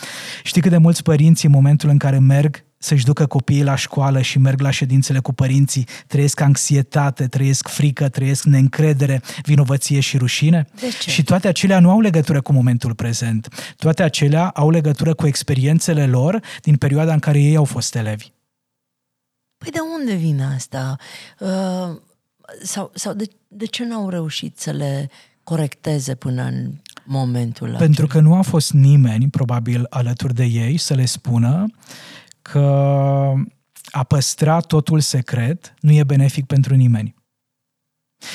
știi 0.42 0.60
cât 0.60 0.70
de 0.70 0.76
mulți 0.76 1.02
părinți 1.02 1.44
în 1.46 1.50
momentul 1.50 1.88
în 1.88 1.98
care 1.98 2.18
merg 2.18 2.64
să-și 2.78 3.04
ducă 3.04 3.26
copiii 3.26 3.62
la 3.62 3.74
școală 3.74 4.20
și 4.20 4.38
merg 4.38 4.60
la 4.60 4.70
ședințele 4.70 5.18
cu 5.18 5.32
părinții, 5.32 5.86
trăiesc 6.06 6.40
anxietate, 6.40 7.26
trăiesc 7.26 7.68
frică, 7.68 8.08
trăiesc 8.08 8.44
neîncredere, 8.44 9.22
vinovăție 9.42 10.00
și 10.00 10.16
rușine. 10.16 10.66
De 10.80 10.88
ce? 11.00 11.10
Și 11.10 11.22
toate 11.22 11.48
acelea 11.48 11.80
nu 11.80 11.90
au 11.90 12.00
legătură 12.00 12.40
cu 12.40 12.52
momentul 12.52 12.94
prezent. 12.94 13.48
Toate 13.76 14.02
acelea 14.02 14.48
au 14.48 14.70
legătură 14.70 15.14
cu 15.14 15.26
experiențele 15.26 16.06
lor 16.06 16.40
din 16.62 16.76
perioada 16.76 17.12
în 17.12 17.18
care 17.18 17.38
ei 17.38 17.56
au 17.56 17.64
fost 17.64 17.94
elevi. 17.94 18.32
Păi 19.58 19.70
de 19.70 19.78
unde 19.98 20.14
vine 20.14 20.44
asta? 20.54 20.96
Uh, 21.38 21.96
sau, 22.62 22.90
sau 22.94 23.14
de, 23.14 23.24
de 23.48 23.64
ce 23.64 23.84
n-au 23.84 24.08
reușit 24.08 24.58
să 24.58 24.70
le 24.70 25.10
corecteze 25.42 26.14
până 26.14 26.42
în 26.42 26.72
momentul 27.04 27.74
Pentru 27.78 28.04
acela? 28.04 28.20
că 28.20 28.28
nu 28.28 28.34
a 28.34 28.42
fost 28.42 28.72
nimeni, 28.72 29.28
probabil, 29.30 29.86
alături 29.90 30.34
de 30.34 30.44
ei 30.44 30.76
să 30.76 30.94
le 30.94 31.04
spună 31.04 31.66
că 32.42 32.60
a 33.90 34.02
păstra 34.02 34.60
totul 34.60 35.00
secret 35.00 35.74
nu 35.80 35.92
e 35.92 36.04
benefic 36.04 36.46
pentru 36.46 36.74
nimeni. 36.74 37.14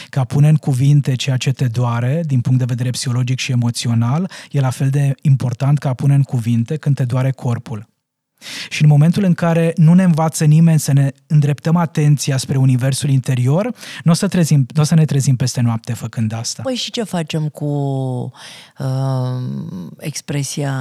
Că 0.10 0.20
a 0.20 0.24
pune 0.24 0.48
în 0.48 0.56
cuvinte 0.56 1.16
ceea 1.16 1.38
ce 1.38 1.52
te 1.52 1.68
doare 1.68 2.22
din 2.26 2.42
punct 2.42 2.60
de 2.60 2.66
vedere 2.66 2.90
psihologic 2.90 3.40
și 3.40 3.52
emoțional 3.52 4.32
e 4.52 4.60
la 4.60 4.70
fel 4.70 4.90
de 4.90 5.16
important 5.22 5.78
ca 5.78 5.90
a 5.90 5.94
pune 5.94 6.14
în 6.14 6.24
cuvinte 6.24 6.78
când 6.78 6.96
te 6.96 7.06
doare 7.06 7.32
corpul. 7.32 7.90
Și 8.70 8.84
în 8.84 8.90
momentul 8.90 9.24
în 9.24 9.34
care 9.34 9.74
nu 9.76 9.94
ne 9.94 10.04
învață 10.04 10.46
nimeni 10.46 10.80
să 10.80 10.94
ne 10.94 11.12
îndreptăm 11.28 11.76
atenția 11.76 12.38
spre 12.38 12.58
universul 12.58 13.10
interior, 13.10 13.74
nu 14.04 14.12
o 14.12 14.16
să, 14.16 14.28
trezim, 14.28 14.66
o 14.78 14.84
să 14.84 14.96
ne 14.96 15.06
trezim 15.06 15.36
peste 15.36 15.62
noapte 15.62 15.94
făcând 15.94 16.34
asta. 16.34 16.62
Păi 16.62 16.76
și 16.76 16.92
ce 16.92 17.04
facem 17.04 17.48
cu 17.48 17.66
uh, 18.78 18.88
expresia 19.98 20.74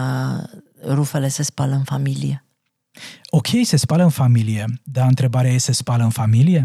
rufele 0.87 1.29
se 1.29 1.43
spală 1.43 1.75
în 1.75 1.83
familie? 1.83 2.45
Ok, 3.31 3.47
se 3.63 3.77
spală 3.77 4.03
în 4.03 4.09
familie, 4.09 4.65
dar 4.83 5.07
întrebarea 5.09 5.51
e, 5.51 5.59
se 5.59 5.73
spală 5.73 6.03
în 6.03 6.11
familie? 6.11 6.65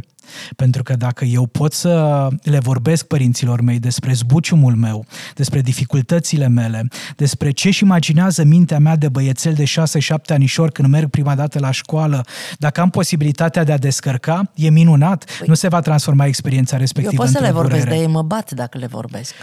Pentru 0.55 0.83
că 0.83 0.95
dacă 0.95 1.25
eu 1.25 1.45
pot 1.45 1.73
să 1.73 2.27
le 2.43 2.59
vorbesc 2.59 3.05
părinților 3.05 3.61
mei 3.61 3.79
despre 3.79 4.13
zbuciumul 4.13 4.75
meu, 4.75 5.05
despre 5.35 5.61
dificultățile 5.61 6.47
mele, 6.47 6.87
despre 7.15 7.51
ce 7.51 7.67
își 7.67 7.83
imaginează 7.83 8.43
mintea 8.43 8.79
mea 8.79 8.95
de 8.95 9.09
băiețel 9.09 9.53
de 9.53 9.63
6-7 9.63 9.73
anișori 10.27 10.71
când 10.71 10.87
merg 10.87 11.09
prima 11.09 11.35
dată 11.35 11.59
la 11.59 11.71
școală, 11.71 12.25
dacă 12.57 12.81
am 12.81 12.89
posibilitatea 12.89 13.63
de 13.63 13.71
a 13.71 13.77
descărca, 13.77 14.51
e 14.55 14.69
minunat. 14.69 15.23
Păi, 15.37 15.47
nu 15.47 15.53
se 15.53 15.67
va 15.67 15.79
transforma 15.79 16.25
experiența 16.25 16.77
respectivă 16.77 17.23
Eu 17.23 17.29
pot 17.29 17.41
să 17.41 17.45
le 17.45 17.51
vorbesc, 17.51 17.79
durere. 17.83 17.95
dar 17.95 18.07
ei 18.07 18.13
mă 18.13 18.21
bat 18.21 18.51
dacă 18.51 18.77
le 18.77 18.87
vorbesc. 18.87 19.33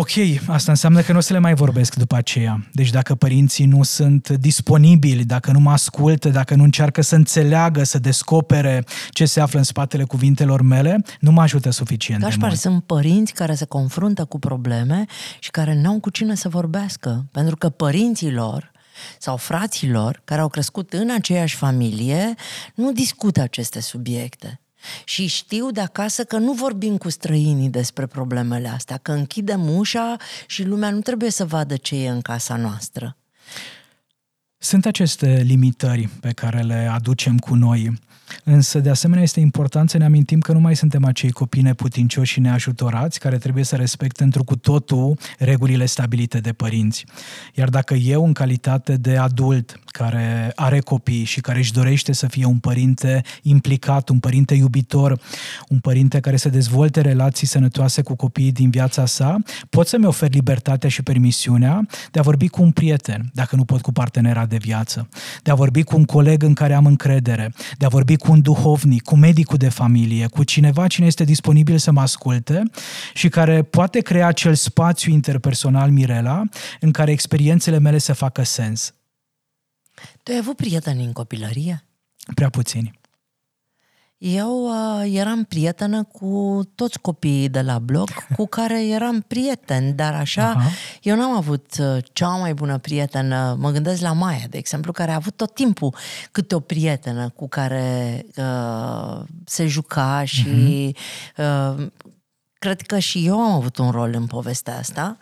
Ok, 0.00 0.10
asta 0.46 0.70
înseamnă 0.70 1.00
că 1.00 1.12
nu 1.12 1.18
o 1.18 1.20
să 1.20 1.32
le 1.32 1.38
mai 1.38 1.54
vorbesc 1.54 1.94
după 1.94 2.16
aceea. 2.16 2.68
Deci 2.72 2.90
dacă 2.90 3.14
părinții 3.14 3.64
nu 3.64 3.82
sunt 3.82 4.28
disponibili, 4.28 5.24
dacă 5.24 5.50
nu 5.52 5.58
mă 5.58 5.70
ascultă, 5.70 6.28
dacă 6.28 6.54
nu 6.54 6.62
încearcă 6.62 7.02
să 7.02 7.14
înțeleagă, 7.14 7.84
să 7.84 7.98
descopere 7.98 8.84
ce 9.10 9.24
se 9.24 9.40
află 9.40 9.58
în 9.58 9.64
spatele 9.64 10.04
cuvintelor 10.04 10.62
mele, 10.62 11.02
nu 11.20 11.30
mă 11.30 11.40
ajută 11.42 11.70
suficient 11.70 12.22
Gașpar, 12.22 12.40
de 12.40 12.46
mult. 12.46 12.60
sunt 12.60 12.84
părinți 12.84 13.32
care 13.32 13.54
se 13.54 13.64
confruntă 13.64 14.24
cu 14.24 14.38
probleme 14.38 15.04
și 15.38 15.50
care 15.50 15.74
nu 15.74 15.88
au 15.88 16.00
cu 16.00 16.10
cine 16.10 16.34
să 16.34 16.48
vorbească. 16.48 17.26
Pentru 17.32 17.56
că 17.56 17.68
părinții 17.68 18.32
lor 18.32 18.72
sau 19.18 19.36
fraților 19.36 20.20
care 20.24 20.40
au 20.40 20.48
crescut 20.48 20.92
în 20.92 21.10
aceeași 21.10 21.56
familie 21.56 22.34
nu 22.74 22.92
discută 22.92 23.40
aceste 23.40 23.80
subiecte. 23.80 24.60
Și 25.04 25.26
știu 25.26 25.70
de 25.70 25.80
acasă 25.80 26.24
că 26.24 26.38
nu 26.38 26.52
vorbim 26.52 26.96
cu 26.96 27.10
străinii 27.10 27.68
despre 27.68 28.06
problemele 28.06 28.68
astea, 28.68 28.96
că 28.96 29.12
închidem 29.12 29.76
ușa 29.76 30.16
și 30.46 30.62
lumea 30.62 30.90
nu 30.90 31.00
trebuie 31.00 31.30
să 31.30 31.44
vadă 31.44 31.76
ce 31.76 31.96
e 31.96 32.08
în 32.08 32.20
casa 32.20 32.56
noastră. 32.56 33.16
Sunt 34.58 34.86
aceste 34.86 35.42
limitări 35.46 36.08
pe 36.20 36.32
care 36.32 36.62
le 36.62 36.88
aducem 36.92 37.38
cu 37.38 37.54
noi 37.54 37.98
Însă, 38.44 38.78
de 38.78 38.90
asemenea, 38.90 39.22
este 39.22 39.40
important 39.40 39.90
să 39.90 39.98
ne 39.98 40.04
amintim 40.04 40.40
că 40.40 40.52
nu 40.52 40.60
mai 40.60 40.76
suntem 40.76 41.04
acei 41.04 41.30
copii 41.30 41.62
neputincioși 41.62 42.32
și 42.32 42.40
neajutorați 42.40 43.18
care 43.18 43.36
trebuie 43.36 43.64
să 43.64 43.76
respecte 43.76 44.24
întru 44.24 44.44
cu 44.44 44.56
totul 44.56 45.18
regulile 45.38 45.86
stabilite 45.86 46.38
de 46.38 46.52
părinți. 46.52 47.04
Iar 47.54 47.68
dacă 47.68 47.94
eu, 47.94 48.24
în 48.24 48.32
calitate 48.32 48.96
de 48.96 49.16
adult 49.16 49.80
care 49.84 50.52
are 50.54 50.80
copii 50.80 51.24
și 51.24 51.40
care 51.40 51.58
își 51.58 51.72
dorește 51.72 52.12
să 52.12 52.26
fie 52.26 52.44
un 52.44 52.58
părinte 52.58 53.22
implicat, 53.42 54.08
un 54.08 54.18
părinte 54.18 54.54
iubitor, 54.54 55.20
un 55.68 55.78
părinte 55.78 56.20
care 56.20 56.36
să 56.36 56.48
dezvolte 56.48 57.00
relații 57.00 57.46
sănătoase 57.46 58.02
cu 58.02 58.14
copiii 58.16 58.52
din 58.52 58.70
viața 58.70 59.06
sa, 59.06 59.36
pot 59.70 59.86
să-mi 59.86 60.06
ofer 60.06 60.32
libertatea 60.32 60.88
și 60.88 61.02
permisiunea 61.02 61.86
de 62.10 62.18
a 62.18 62.22
vorbi 62.22 62.48
cu 62.48 62.62
un 62.62 62.70
prieten, 62.70 63.30
dacă 63.34 63.56
nu 63.56 63.64
pot 63.64 63.80
cu 63.80 63.92
partenera 63.92 64.46
de 64.46 64.56
viață, 64.56 65.08
de 65.42 65.50
a 65.50 65.54
vorbi 65.54 65.82
cu 65.82 65.96
un 65.96 66.04
coleg 66.04 66.42
în 66.42 66.54
care 66.54 66.74
am 66.74 66.86
încredere, 66.86 67.52
de 67.78 67.84
a 67.84 67.88
vorbi 67.88 68.16
cu 68.18 68.32
un 68.32 68.40
duhovnic, 68.40 69.02
cu 69.02 69.16
medicul 69.16 69.56
de 69.56 69.68
familie, 69.68 70.26
cu 70.26 70.44
cineva 70.44 70.86
cine 70.86 71.06
este 71.06 71.24
disponibil 71.24 71.78
să 71.78 71.90
mă 71.90 72.00
asculte 72.00 72.62
și 73.14 73.28
care 73.28 73.62
poate 73.62 74.00
crea 74.00 74.26
acel 74.26 74.54
spațiu 74.54 75.12
interpersonal 75.12 75.90
Mirela 75.90 76.42
în 76.80 76.90
care 76.90 77.10
experiențele 77.10 77.78
mele 77.78 77.98
să 77.98 78.12
facă 78.12 78.42
sens. 78.42 78.94
Tu 80.22 80.32
ai 80.32 80.38
avut 80.38 80.56
prieteni 80.56 81.04
în 81.04 81.12
copilărie? 81.12 81.84
Prea 82.34 82.50
puțini. 82.50 82.97
Eu 84.18 84.64
uh, 84.64 85.10
eram 85.14 85.44
prietenă 85.44 86.04
cu 86.04 86.60
toți 86.74 86.98
copiii 86.98 87.48
de 87.48 87.60
la 87.60 87.78
bloc 87.78 88.08
cu 88.36 88.46
care 88.46 88.86
eram 88.86 89.24
prieten, 89.26 89.96
dar 89.96 90.14
așa, 90.14 90.50
Aha. 90.50 90.68
eu 91.02 91.16
n-am 91.16 91.36
avut 91.36 91.66
uh, 91.80 92.04
cea 92.12 92.28
mai 92.28 92.54
bună 92.54 92.78
prietenă, 92.78 93.56
mă 93.58 93.70
gândesc 93.70 94.00
la 94.00 94.12
Maia, 94.12 94.44
de 94.50 94.58
exemplu, 94.58 94.92
care 94.92 95.10
a 95.10 95.14
avut 95.14 95.36
tot 95.36 95.54
timpul 95.54 95.94
câte 96.30 96.54
o 96.54 96.60
prietenă 96.60 97.28
cu 97.28 97.48
care 97.48 98.26
uh, 98.36 99.20
se 99.44 99.66
juca 99.66 100.24
și 100.24 100.96
uh-huh. 100.96 101.76
uh, 101.76 101.86
cred 102.58 102.80
că 102.80 102.98
și 102.98 103.26
eu 103.26 103.40
am 103.40 103.52
avut 103.52 103.76
un 103.76 103.90
rol 103.90 104.14
în 104.14 104.26
povestea 104.26 104.78
asta, 104.78 105.16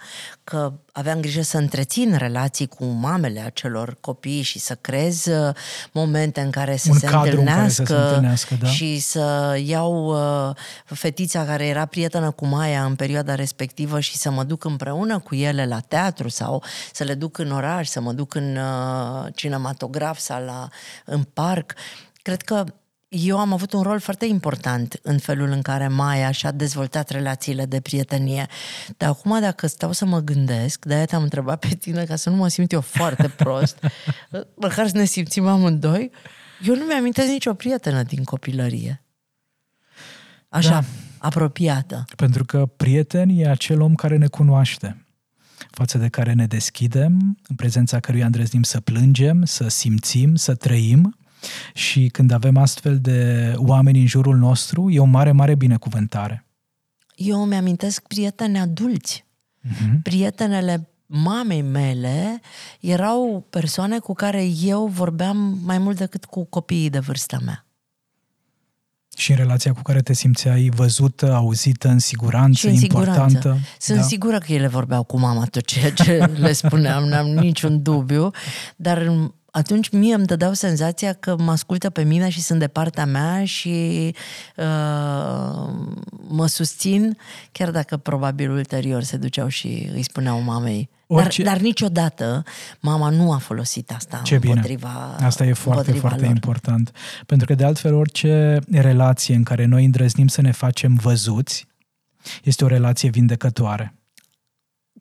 că 0.45 0.73
aveam 0.93 1.21
grijă 1.21 1.43
să 1.43 1.59
întrețin 1.59 2.17
relații 2.17 2.67
cu 2.67 2.85
mamele 2.85 3.41
acelor 3.41 3.97
copii 4.01 4.43
și 4.43 4.59
să 4.59 4.75
creez 4.75 5.25
uh, 5.25 5.55
momente 5.93 6.41
în 6.41 6.51
care 6.51 6.77
să, 6.77 6.89
un 6.91 6.99
se, 6.99 7.07
întâlnească 7.07 7.85
să 7.85 7.97
se 7.97 8.05
întâlnească 8.07 8.55
da? 8.61 8.67
și 8.67 8.99
să 8.99 9.57
iau 9.65 10.07
uh, 10.49 10.57
fetița 10.85 11.45
care 11.45 11.67
era 11.67 11.85
prietenă 11.85 12.31
cu 12.31 12.47
Maia 12.47 12.85
în 12.85 12.95
perioada 12.95 13.35
respectivă 13.35 14.01
și 14.01 14.17
să 14.17 14.31
mă 14.31 14.45
duc 14.45 14.65
împreună 14.65 15.19
cu 15.19 15.35
ele 15.35 15.67
la 15.67 15.81
teatru 15.81 16.29
sau 16.29 16.63
să 16.93 17.05
le 17.05 17.15
duc 17.15 17.39
în 17.39 17.51
oraș, 17.51 17.89
să 17.89 18.01
mă 18.01 18.13
duc 18.13 18.35
în 18.35 18.57
uh, 18.57 19.27
cinematograf 19.35 20.19
sau 20.19 20.45
la, 20.45 20.69
în 21.05 21.23
parc. 21.23 21.75
Cred 22.23 22.43
că 22.43 22.65
eu 23.19 23.39
am 23.39 23.53
avut 23.53 23.73
un 23.73 23.83
rol 23.83 24.01
foarte 24.01 24.27
important 24.27 24.99
în 25.03 25.19
felul 25.19 25.51
în 25.51 25.63
care 25.63 25.89
Maia 25.89 26.31
și-a 26.31 26.51
dezvoltat 26.51 27.11
relațiile 27.11 27.65
de 27.65 27.81
prietenie. 27.81 28.47
Dar 28.97 29.09
acum, 29.09 29.41
dacă 29.41 29.67
stau 29.67 29.93
să 29.93 30.05
mă 30.05 30.21
gândesc, 30.21 30.85
de-aia 30.85 31.05
te-am 31.05 31.23
întrebat 31.23 31.59
pe 31.59 31.75
tine 31.75 32.05
ca 32.05 32.17
să 32.17 32.31
nu 32.31 32.37
mă 32.37 32.49
simt 32.49 32.73
eu 32.73 32.81
foarte 32.81 33.29
prost, 33.43 33.79
măcar 34.55 34.87
să 34.87 34.97
ne 34.97 35.05
simțim 35.05 35.47
amândoi, 35.47 36.11
eu 36.65 36.75
nu 36.75 36.85
mi-am 36.85 37.13
nicio 37.15 37.55
prietenă 37.55 38.03
din 38.03 38.25
copilărie. 38.25 39.03
Așa, 40.49 40.71
da. 40.71 40.85
apropiată. 41.19 42.05
Pentru 42.17 42.45
că 42.45 42.67
prieten 42.77 43.29
e 43.29 43.51
acel 43.51 43.81
om 43.81 43.95
care 43.95 44.17
ne 44.17 44.27
cunoaște 44.27 45.07
față 45.71 45.99
de 45.99 46.09
care 46.09 46.33
ne 46.33 46.47
deschidem, 46.47 47.39
în 47.49 47.57
prezența 47.57 48.01
căruia 48.01 48.25
îndrăznim 48.25 48.63
să 48.63 48.81
plângem, 48.81 49.45
să 49.45 49.69
simțim, 49.69 50.35
să 50.35 50.55
trăim 50.55 51.17
și 51.75 52.09
când 52.09 52.31
avem 52.31 52.57
astfel 52.57 52.99
de 53.01 53.53
oameni 53.57 54.01
în 54.01 54.07
jurul 54.07 54.37
nostru, 54.37 54.91
e 54.91 55.01
o 55.01 55.05
mare, 55.05 55.33
mare 55.33 55.55
binecuvântare. 55.55 56.47
Eu 57.15 57.43
îmi 57.43 57.55
amintesc 57.55 58.07
prieteni 58.07 58.59
adulți. 58.59 59.25
Uh-huh. 59.69 60.03
Prietenele 60.03 60.89
mamei 61.07 61.63
mele 61.63 62.41
erau 62.81 63.47
persoane 63.51 63.99
cu 63.99 64.13
care 64.13 64.49
eu 64.63 64.87
vorbeam 64.87 65.59
mai 65.65 65.79
mult 65.79 65.97
decât 65.97 66.25
cu 66.25 66.45
copiii 66.45 66.91
de 66.91 66.99
vârsta 66.99 67.39
mea. 67.45 67.67
Și 69.17 69.31
în 69.31 69.37
relația 69.37 69.73
cu 69.73 69.83
care 69.83 70.03
te 70.03 70.13
simțeai 70.13 70.71
văzută, 70.75 71.35
auzită, 71.35 71.89
în 71.89 71.99
siguranță, 71.99 72.59
și 72.59 72.67
în 72.67 72.83
importantă. 72.83 73.29
Siguranță. 73.29 73.61
Sunt 73.79 73.99
da? 73.99 74.05
sigură 74.05 74.39
că 74.39 74.53
ele 74.53 74.67
vorbeau 74.67 75.03
cu 75.03 75.19
mama 75.19 75.45
tot 75.45 75.65
ceea 75.65 75.93
ce 75.93 76.31
le 76.39 76.53
spuneam, 76.53 77.05
n-am 77.05 77.27
niciun 77.27 77.83
dubiu, 77.83 78.31
dar 78.77 79.29
atunci 79.57 79.89
mie 79.91 80.15
îmi 80.15 80.27
dădeau 80.27 80.53
senzația 80.53 81.13
că 81.13 81.37
mă 81.39 81.51
ascultă 81.51 81.91
pe 81.91 82.03
mine 82.03 82.29
și 82.29 82.43
sunt 82.43 82.59
de 82.59 82.69
partea 82.69 83.07
mea 83.07 83.45
și 83.45 84.15
uh, 84.57 84.65
mă 86.29 86.47
susțin, 86.47 87.17
chiar 87.53 87.71
dacă 87.71 87.97
probabil 87.97 88.51
ulterior 88.51 89.03
se 89.03 89.17
duceau 89.17 89.49
și 89.49 89.91
îi 89.95 90.03
spuneau 90.03 90.41
mamei. 90.41 90.89
Orice... 91.07 91.43
Dar, 91.43 91.53
dar 91.53 91.63
niciodată 91.63 92.43
mama 92.81 93.11
nu 93.11 93.33
a 93.33 93.39
folosit 93.39 93.91
asta 93.91 94.21
Ce 94.25 94.35
împotriva 94.35 95.13
bine. 95.15 95.27
Asta 95.27 95.45
e 95.45 95.53
foarte, 95.53 95.93
foarte 95.93 96.25
lor. 96.25 96.31
important. 96.31 96.93
Pentru 97.27 97.47
că 97.47 97.55
de 97.55 97.65
altfel 97.65 97.95
orice 97.95 98.59
relație 98.71 99.35
în 99.35 99.43
care 99.43 99.65
noi 99.65 99.85
îndrăznim 99.85 100.27
să 100.27 100.41
ne 100.41 100.53
facem 100.53 100.95
văzuți 100.95 101.67
este 102.43 102.65
o 102.65 102.67
relație 102.67 103.09
vindecătoare. 103.09 103.95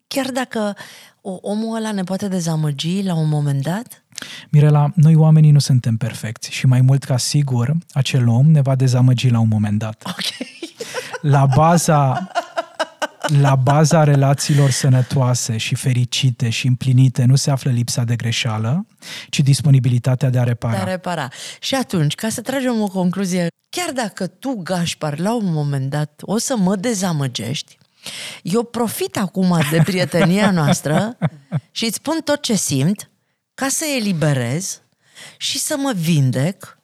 Chiar 0.06 0.30
dacă 0.30 0.76
omul 1.20 1.76
ăla 1.76 1.92
ne 1.92 2.02
poate 2.02 2.28
dezamăgi 2.28 3.02
la 3.02 3.14
un 3.14 3.28
moment 3.28 3.62
dat? 3.62 4.04
Mirela, 4.50 4.92
noi 4.94 5.14
oamenii 5.14 5.50
nu 5.50 5.58
suntem 5.58 5.96
perfecți 5.96 6.50
și 6.50 6.66
mai 6.66 6.80
mult 6.80 7.04
ca 7.04 7.16
sigur, 7.16 7.72
acel 7.90 8.28
om 8.28 8.50
ne 8.50 8.60
va 8.60 8.74
dezamăgi 8.74 9.28
la 9.28 9.38
un 9.38 9.48
moment 9.48 9.78
dat. 9.78 10.02
Okay. 10.06 10.74
La 11.36 11.46
baza 11.46 12.30
la 13.28 13.54
baza 13.54 14.04
relațiilor 14.04 14.70
sănătoase 14.70 15.56
și 15.56 15.74
fericite 15.74 16.48
și 16.48 16.66
împlinite 16.66 17.24
nu 17.24 17.36
se 17.36 17.50
află 17.50 17.70
lipsa 17.70 18.04
de 18.04 18.16
greșeală, 18.16 18.86
ci 19.28 19.40
disponibilitatea 19.40 20.30
de 20.30 20.38
a 20.38 20.42
repara. 20.42 20.76
De 20.76 20.82
a 20.82 20.84
repara. 20.84 21.28
Și 21.60 21.74
atunci, 21.74 22.14
ca 22.14 22.28
să 22.28 22.40
tragem 22.40 22.80
o 22.80 22.86
concluzie, 22.86 23.46
chiar 23.68 23.92
dacă 23.92 24.26
tu, 24.26 24.60
Gașpar, 24.62 25.18
la 25.18 25.34
un 25.34 25.52
moment 25.52 25.90
dat 25.90 26.20
o 26.24 26.38
să 26.38 26.56
mă 26.56 26.76
dezamăgești, 26.76 27.78
eu 28.42 28.62
profit 28.62 29.16
acum 29.16 29.58
de 29.70 29.80
prietenia 29.84 30.50
noastră 30.50 31.18
și 31.70 31.84
îți 31.84 31.94
spun 31.94 32.20
tot 32.24 32.42
ce 32.42 32.54
simt 32.54 33.10
ca 33.54 33.68
să 33.68 33.84
eliberez 33.96 34.82
și 35.36 35.58
să 35.58 35.76
mă 35.76 35.92
vindec 35.96 36.78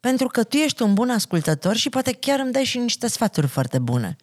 pentru 0.00 0.26
că 0.26 0.44
tu 0.44 0.56
ești 0.56 0.82
un 0.82 0.94
bun 0.94 1.10
ascultător 1.10 1.76
și 1.76 1.88
poate 1.88 2.12
chiar 2.12 2.38
îmi 2.40 2.52
dai 2.52 2.64
și 2.64 2.78
niște 2.78 3.06
sfaturi 3.06 3.46
foarte 3.46 3.78
bune. 3.78 4.16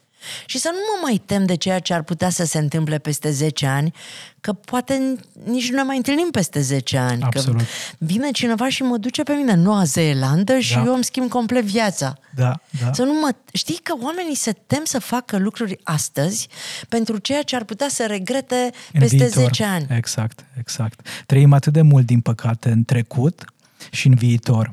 Și 0.45 0.57
să 0.57 0.69
nu 0.71 0.79
mă 0.79 1.07
mai 1.07 1.21
tem 1.25 1.45
de 1.45 1.55
ceea 1.55 1.79
ce 1.79 1.93
ar 1.93 2.03
putea 2.03 2.29
să 2.29 2.45
se 2.45 2.57
întâmple 2.57 2.97
peste 2.97 3.31
10 3.31 3.65
ani, 3.65 3.93
că 4.41 4.53
poate 4.53 5.15
nici 5.43 5.69
nu 5.69 5.75
ne 5.75 5.84
mai 5.84 5.95
întâlnim 5.95 6.29
peste 6.31 6.62
10 6.62 6.97
ani. 6.97 7.21
Absolut. 7.21 7.57
Că 7.60 7.65
vine 7.97 8.31
cineva 8.31 8.69
și 8.69 8.84
mă 8.84 8.97
duce 8.97 9.23
pe 9.23 9.34
mine 9.34 9.51
în 9.51 9.62
Noua 9.62 9.84
Zeelandă 9.84 10.60
și 10.60 10.73
Da. 10.73 10.84
eu 10.86 10.93
îmi 10.93 11.03
schimb 11.03 11.29
complet 11.29 11.63
viața. 11.63 12.17
Da, 12.36 12.60
da. 12.84 12.93
Să 12.93 13.03
nu 13.03 13.13
mă... 13.13 13.36
Știi 13.53 13.79
că 13.84 13.93
oamenii 14.01 14.36
se 14.36 14.51
tem 14.67 14.81
să 14.84 14.99
facă 14.99 15.38
lucruri 15.38 15.79
astăzi 15.84 16.47
pentru 16.89 17.17
ceea 17.17 17.41
ce 17.41 17.55
ar 17.55 17.63
putea 17.63 17.88
să 17.89 18.05
regrete 18.07 18.69
În 18.93 18.99
peste 18.99 19.15
viitor. 19.15 19.43
10 19.43 19.63
ani. 19.63 19.88
Exact, 19.89 20.45
exact. 20.60 21.07
Trăim 21.25 21.53
atât 21.53 21.73
de 21.73 21.81
mult, 21.81 22.05
din 22.05 22.19
păcate, 22.21 22.69
în 22.69 22.84
trecut 22.84 23.45
și 23.91 24.07
în 24.07 24.13
viitor. 24.13 24.71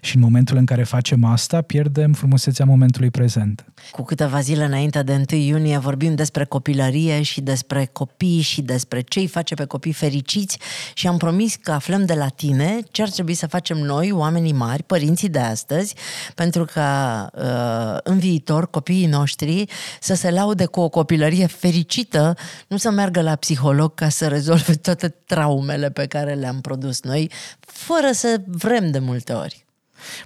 Și 0.00 0.16
în 0.16 0.22
momentul 0.22 0.56
în 0.56 0.64
care 0.64 0.84
facem 0.84 1.24
asta, 1.24 1.60
pierdem 1.60 2.12
frumusețea 2.12 2.64
momentului 2.64 3.10
prezent. 3.10 3.64
Cu 3.90 4.02
câteva 4.02 4.40
zile 4.40 4.64
înainte 4.64 5.02
de 5.02 5.24
1 5.32 5.40
iunie 5.40 5.78
vorbim 5.78 6.14
despre 6.14 6.44
copilărie 6.44 7.22
și 7.22 7.40
despre 7.40 7.88
copii 7.92 8.40
și 8.40 8.62
despre 8.62 9.00
ce 9.00 9.18
îi 9.18 9.26
face 9.26 9.54
pe 9.54 9.64
copii 9.64 9.92
fericiți 9.92 10.58
și 10.94 11.06
am 11.06 11.16
promis 11.16 11.56
că 11.56 11.72
aflăm 11.72 12.04
de 12.04 12.14
la 12.14 12.28
tine 12.28 12.80
ce 12.90 13.02
ar 13.02 13.08
trebui 13.10 13.34
să 13.34 13.46
facem 13.46 13.78
noi, 13.78 14.12
oamenii 14.12 14.52
mari, 14.52 14.82
părinții 14.82 15.28
de 15.28 15.38
astăzi, 15.38 15.94
pentru 16.34 16.64
ca 16.64 17.30
uh, 17.34 17.98
în 18.02 18.18
viitor 18.18 18.70
copiii 18.70 19.06
noștri 19.06 19.64
să 20.00 20.14
se 20.14 20.30
laude 20.30 20.64
cu 20.64 20.80
o 20.80 20.88
copilărie 20.88 21.46
fericită, 21.46 22.36
nu 22.68 22.76
să 22.76 22.90
meargă 22.90 23.20
la 23.20 23.36
psiholog 23.36 23.94
ca 23.94 24.08
să 24.08 24.28
rezolve 24.28 24.74
toate 24.74 25.08
traumele 25.08 25.90
pe 25.90 26.06
care 26.06 26.34
le-am 26.34 26.60
produs 26.60 27.02
noi, 27.02 27.30
fără 27.60 28.10
să 28.12 28.40
vrem 28.46 28.90
de 28.90 28.98
multe 28.98 29.32
ori. 29.32 29.66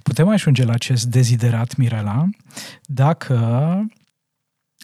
Putem 0.03 0.27
ajunge 0.27 0.63
la 0.63 0.73
acest 0.73 1.05
deziderat, 1.05 1.75
Mirela, 1.75 2.29
dacă 2.85 3.35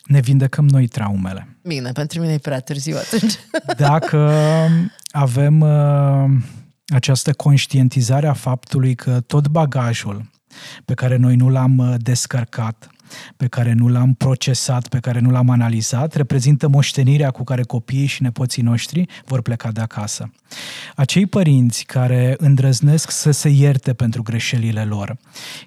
ne 0.06 0.20
vindecăm 0.20 0.68
noi 0.68 0.88
traumele. 0.88 1.58
Bine, 1.64 1.92
pentru 1.92 2.20
mine 2.20 2.34
e 2.34 2.38
prea 2.38 2.60
târziu 2.60 2.98
atunci. 2.98 3.34
Dacă 3.88 4.32
avem 5.12 5.60
uh, 5.60 6.30
această 6.88 7.34
conștientizare 7.34 8.28
a 8.28 8.34
faptului 8.34 8.96
că 8.96 9.20
tot 9.20 9.48
bagajul 9.48 10.30
pe 10.86 10.94
care 10.94 11.16
noi 11.16 11.36
nu 11.36 11.50
l-am 11.50 11.78
uh, 11.78 11.96
descărcat, 11.98 12.90
pe 13.38 13.48
care 13.48 13.74
nu 13.74 13.88
l-am 13.88 14.14
procesat, 14.14 14.88
pe 14.88 15.00
care 15.00 15.20
nu 15.20 15.30
l-am 15.30 15.50
analizat, 15.50 16.16
reprezintă 16.16 16.68
moștenirea 16.68 17.32
cu 17.32 17.44
care 17.44 17.64
copiii 17.64 18.06
și 18.06 18.22
nepoții 18.22 18.62
noștri 18.62 19.06
vor 19.26 19.42
pleca 19.42 19.72
de 19.72 19.82
acasă. 19.82 20.32
Acei 20.96 21.26
părinți 21.26 21.84
care 21.84 22.36
îndrăznesc 22.38 23.12
să 23.12 23.32
se 23.32 23.50
ierte 23.50 23.94
pentru 23.94 24.22
greșelile 24.22 24.84
lor, 24.84 25.18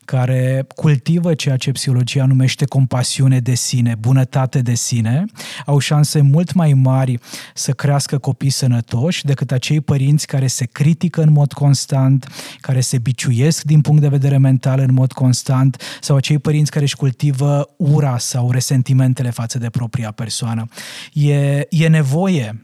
care 0.05 0.67
cultivă 0.75 1.35
ceea 1.35 1.57
ce 1.57 1.73
psihologia 1.73 2.27
numește 2.27 2.65
compasiune 2.65 3.39
de 3.41 3.55
sine, 3.55 3.95
bunătate 3.99 4.61
de 4.61 4.75
sine, 4.75 5.25
au 5.67 5.79
șanse 5.79 6.21
mult 6.21 6.53
mai 6.53 6.73
mari 6.73 7.19
să 7.55 7.73
crească 7.73 8.19
copii 8.19 8.51
sănătoși 8.51 9.25
decât 9.25 9.53
acei 9.53 9.81
părinți 9.81 10.27
care 10.27 10.47
se 10.47 10.65
critică 10.65 11.23
în 11.23 11.33
mod 11.33 11.53
constant, 11.53 12.29
care 12.61 12.81
se 12.81 12.99
biciuiesc 12.99 13.63
din 13.63 13.81
punct 13.81 14.01
de 14.01 14.09
vedere 14.09 14.39
mental 14.39 14.79
în 14.79 14.93
mod 14.93 15.13
constant 15.13 15.83
sau 16.01 16.17
acei 16.17 16.39
părinți 16.39 16.71
care 16.71 16.85
își 16.85 16.97
cultivă 16.97 17.32
ura 17.77 18.19
sau 18.19 18.51
resentimentele 18.51 19.31
față 19.31 19.59
de 19.59 19.71
propria 19.71 20.11
persoană. 20.11 20.69
E, 21.13 21.67
e 21.71 21.89
nevoie 21.89 22.63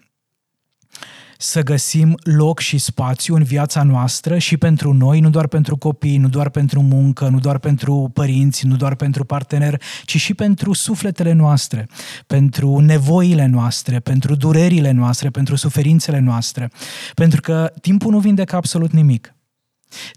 să 1.40 1.62
găsim 1.62 2.18
loc 2.22 2.60
și 2.60 2.78
spațiu 2.78 3.34
în 3.34 3.42
viața 3.42 3.82
noastră 3.82 4.38
și 4.38 4.56
pentru 4.56 4.92
noi, 4.92 5.20
nu 5.20 5.30
doar 5.30 5.46
pentru 5.46 5.76
copii, 5.76 6.16
nu 6.16 6.28
doar 6.28 6.50
pentru 6.50 6.82
muncă, 6.82 7.28
nu 7.28 7.38
doar 7.38 7.58
pentru 7.58 8.10
părinți, 8.14 8.66
nu 8.66 8.76
doar 8.76 8.94
pentru 8.94 9.24
partener, 9.24 9.82
ci 10.04 10.16
și 10.16 10.34
pentru 10.34 10.72
sufletele 10.72 11.32
noastre, 11.32 11.88
pentru 12.26 12.78
nevoile 12.78 13.46
noastre, 13.46 14.00
pentru 14.00 14.34
durerile 14.34 14.90
noastre, 14.90 15.30
pentru 15.30 15.56
suferințele 15.56 16.18
noastre. 16.18 16.70
Pentru 17.14 17.40
că 17.40 17.72
timpul 17.80 18.10
nu 18.10 18.18
vindecă 18.18 18.56
absolut 18.56 18.92
nimic. 18.92 19.37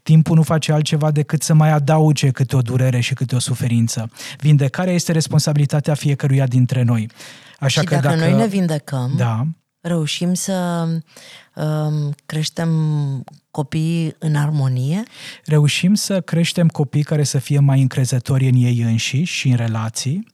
Timpul 0.03 0.35
nu 0.35 0.41
face 0.41 0.71
altceva 0.71 1.11
decât 1.11 1.41
să 1.41 1.53
mai 1.53 1.71
adauge 1.71 2.29
câte 2.29 2.55
o 2.55 2.61
durere 2.61 2.99
și 2.99 3.13
câte 3.13 3.35
o 3.35 3.39
suferință. 3.39 4.11
Vindecarea 4.37 4.93
este 4.93 5.11
responsabilitatea 5.11 5.93
fiecăruia 5.93 6.45
dintre 6.45 6.81
noi. 6.81 7.09
Așa 7.59 7.81
și 7.81 7.87
că 7.87 7.95
dacă, 7.95 8.07
dacă 8.07 8.19
noi 8.19 8.33
ne 8.33 8.47
vindecăm, 8.47 9.13
Da, 9.17 9.47
reușim 9.81 10.33
să 10.33 10.87
um, 11.55 12.13
creștem 12.25 12.69
copiii 13.51 14.15
în 14.19 14.35
armonie, 14.35 15.03
reușim 15.45 15.93
să 15.93 16.21
creștem 16.21 16.67
copii 16.67 17.03
care 17.03 17.23
să 17.23 17.37
fie 17.37 17.59
mai 17.59 17.81
încrezători 17.81 18.47
în 18.47 18.55
ei 18.55 18.81
înșiși 18.81 19.33
și 19.33 19.47
în 19.47 19.55
relații, 19.55 20.27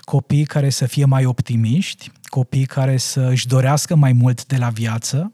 copii 0.00 0.44
care 0.44 0.70
să 0.70 0.86
fie 0.86 1.04
mai 1.04 1.24
optimiști, 1.24 2.10
copii 2.34 2.64
care 2.64 2.96
să 2.96 3.28
își 3.30 3.46
dorească 3.46 3.94
mai 3.94 4.12
mult 4.12 4.46
de 4.46 4.56
la 4.56 4.68
viață, 4.68 5.32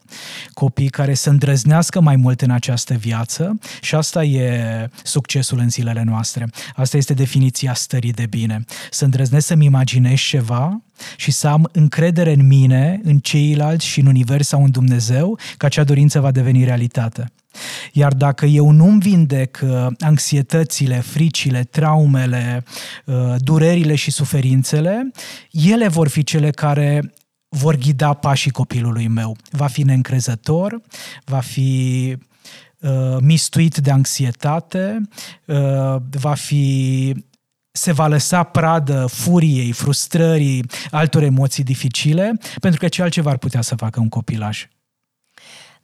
copii 0.53 0.89
care 0.89 1.15
să 1.15 1.31
îndrăznească 1.31 2.01
mai 2.01 2.17
mult 2.17 2.41
în 2.41 2.51
această 2.51 2.95
viață 2.95 3.59
și 3.81 3.95
asta 3.95 4.25
e 4.25 4.89
succesul 5.03 5.59
în 5.59 5.71
zilele 5.71 6.03
noastre. 6.03 6.51
Asta 6.75 6.97
este 6.97 7.15
definiția 7.15 7.75
stării 7.75 8.13
de 8.13 8.27
bine. 8.27 8.65
Să 8.91 9.05
îndrăznesc 9.05 9.47
să-mi 9.47 9.65
imaginez 9.65 10.19
ceva 10.19 10.83
și 11.17 11.31
să 11.31 11.49
am 11.49 11.69
încredere 11.73 12.33
în 12.33 12.47
mine, 12.47 13.01
în 13.03 13.19
ceilalți 13.19 13.87
și 13.87 14.01
în 14.01 14.07
univers 14.07 14.47
sau 14.47 14.65
în 14.65 14.71
Dumnezeu, 14.71 15.39
că 15.57 15.67
acea 15.67 15.85
dorință 15.85 16.21
va 16.21 16.31
deveni 16.31 16.65
realitate. 16.65 17.33
Iar 17.93 18.13
dacă 18.13 18.47
eu 18.47 18.71
nu-mi 18.71 19.01
vindec 19.01 19.61
uh, 19.63 19.87
anxietățile, 19.99 21.01
fricile, 21.01 21.63
traumele, 21.63 22.65
uh, 23.05 23.35
durerile 23.39 23.95
și 23.95 24.11
suferințele, 24.11 25.11
ele 25.51 25.89
vor 25.89 26.09
fi 26.09 26.23
cele 26.23 26.51
care 26.51 27.13
vor 27.49 27.77
ghida 27.77 28.13
pașii 28.13 28.51
copilului 28.51 29.09
meu. 29.09 29.37
Va 29.51 29.67
fi 29.67 29.83
neîncrezător, 29.83 30.81
va 31.25 31.41
fi 31.41 32.17
uh, 32.81 33.17
mistuit 33.21 33.77
de 33.77 33.91
anxietate, 33.91 35.01
uh, 35.45 35.97
va 36.11 36.35
fi 36.35 37.15
se 37.73 37.93
va 37.93 38.07
lăsa 38.07 38.43
pradă 38.43 39.07
furiei, 39.07 39.73
frustrării, 39.73 40.65
altor 40.91 41.23
emoții 41.23 41.65
dificile, 41.65 42.39
pentru 42.61 42.81
că 42.81 42.89
ce 42.89 43.03
altceva 43.03 43.31
ar 43.31 43.39
putea 43.39 43.61
să 43.61 43.75
facă 43.75 44.01
un 44.01 44.09
copilaj. 44.09 44.69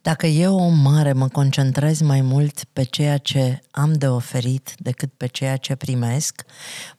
Dacă 0.07 0.25
eu, 0.25 0.55
om 0.55 0.79
mare, 0.79 1.13
mă 1.13 1.27
concentrez 1.27 2.01
mai 2.01 2.21
mult 2.21 2.63
pe 2.73 2.83
ceea 2.83 3.17
ce 3.17 3.61
am 3.71 3.93
de 3.93 4.07
oferit 4.07 4.75
decât 4.77 5.13
pe 5.17 5.27
ceea 5.27 5.57
ce 5.57 5.75
primesc, 5.75 6.45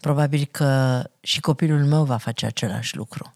probabil 0.01 0.49
că 0.51 1.03
și 1.21 1.41
copilul 1.41 1.85
meu 1.85 2.05
va 2.05 2.17
face 2.17 2.47
același 2.47 2.97
lucru. 2.97 3.33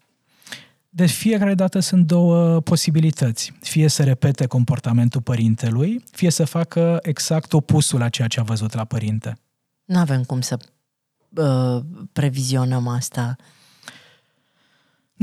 De 0.89 1.05
fiecare 1.05 1.53
dată 1.53 1.79
sunt 1.79 2.07
două 2.07 2.59
posibilități. 2.59 3.53
Fie 3.61 3.87
să 3.87 4.03
repete 4.03 4.45
comportamentul 4.45 5.21
părintelui, 5.21 6.03
fie 6.11 6.29
să 6.29 6.45
facă 6.45 6.99
exact 7.01 7.53
opusul 7.53 8.01
a 8.01 8.09
ceea 8.09 8.27
ce 8.27 8.39
a 8.39 8.43
văzut 8.43 8.73
la 8.73 8.85
părinte. 8.85 9.37
Nu 9.85 9.99
avem 9.99 10.23
cum 10.23 10.41
să 10.41 10.57
uh, 11.35 11.83
previzionăm 12.11 12.87
asta. 12.87 13.35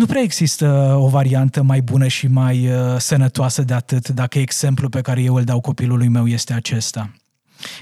Nu 0.01 0.07
prea 0.07 0.23
există 0.23 0.97
o 0.99 1.09
variantă 1.09 1.63
mai 1.63 1.81
bună 1.81 2.07
și 2.07 2.27
mai 2.27 2.69
uh, 2.69 2.97
sănătoasă 2.99 3.63
de 3.63 3.75
atât 3.75 4.09
dacă 4.09 4.39
exemplul 4.39 4.91
pe 4.91 5.01
care 5.01 5.23
eu 5.23 5.35
îl 5.35 5.45
dau 5.45 5.61
copilului 5.61 6.09
meu 6.09 6.27
este 6.27 6.53
acesta. 6.53 7.11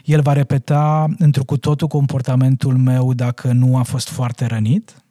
El 0.04 0.20
va 0.20 0.32
repeta 0.32 1.06
într 1.18 1.40
cu 1.40 1.56
totul 1.56 1.88
comportamentul 1.88 2.76
meu 2.76 3.12
dacă 3.12 3.52
nu 3.52 3.76
a 3.76 3.82
fost 3.82 4.08
foarte 4.08 4.46
rănit 4.46 5.02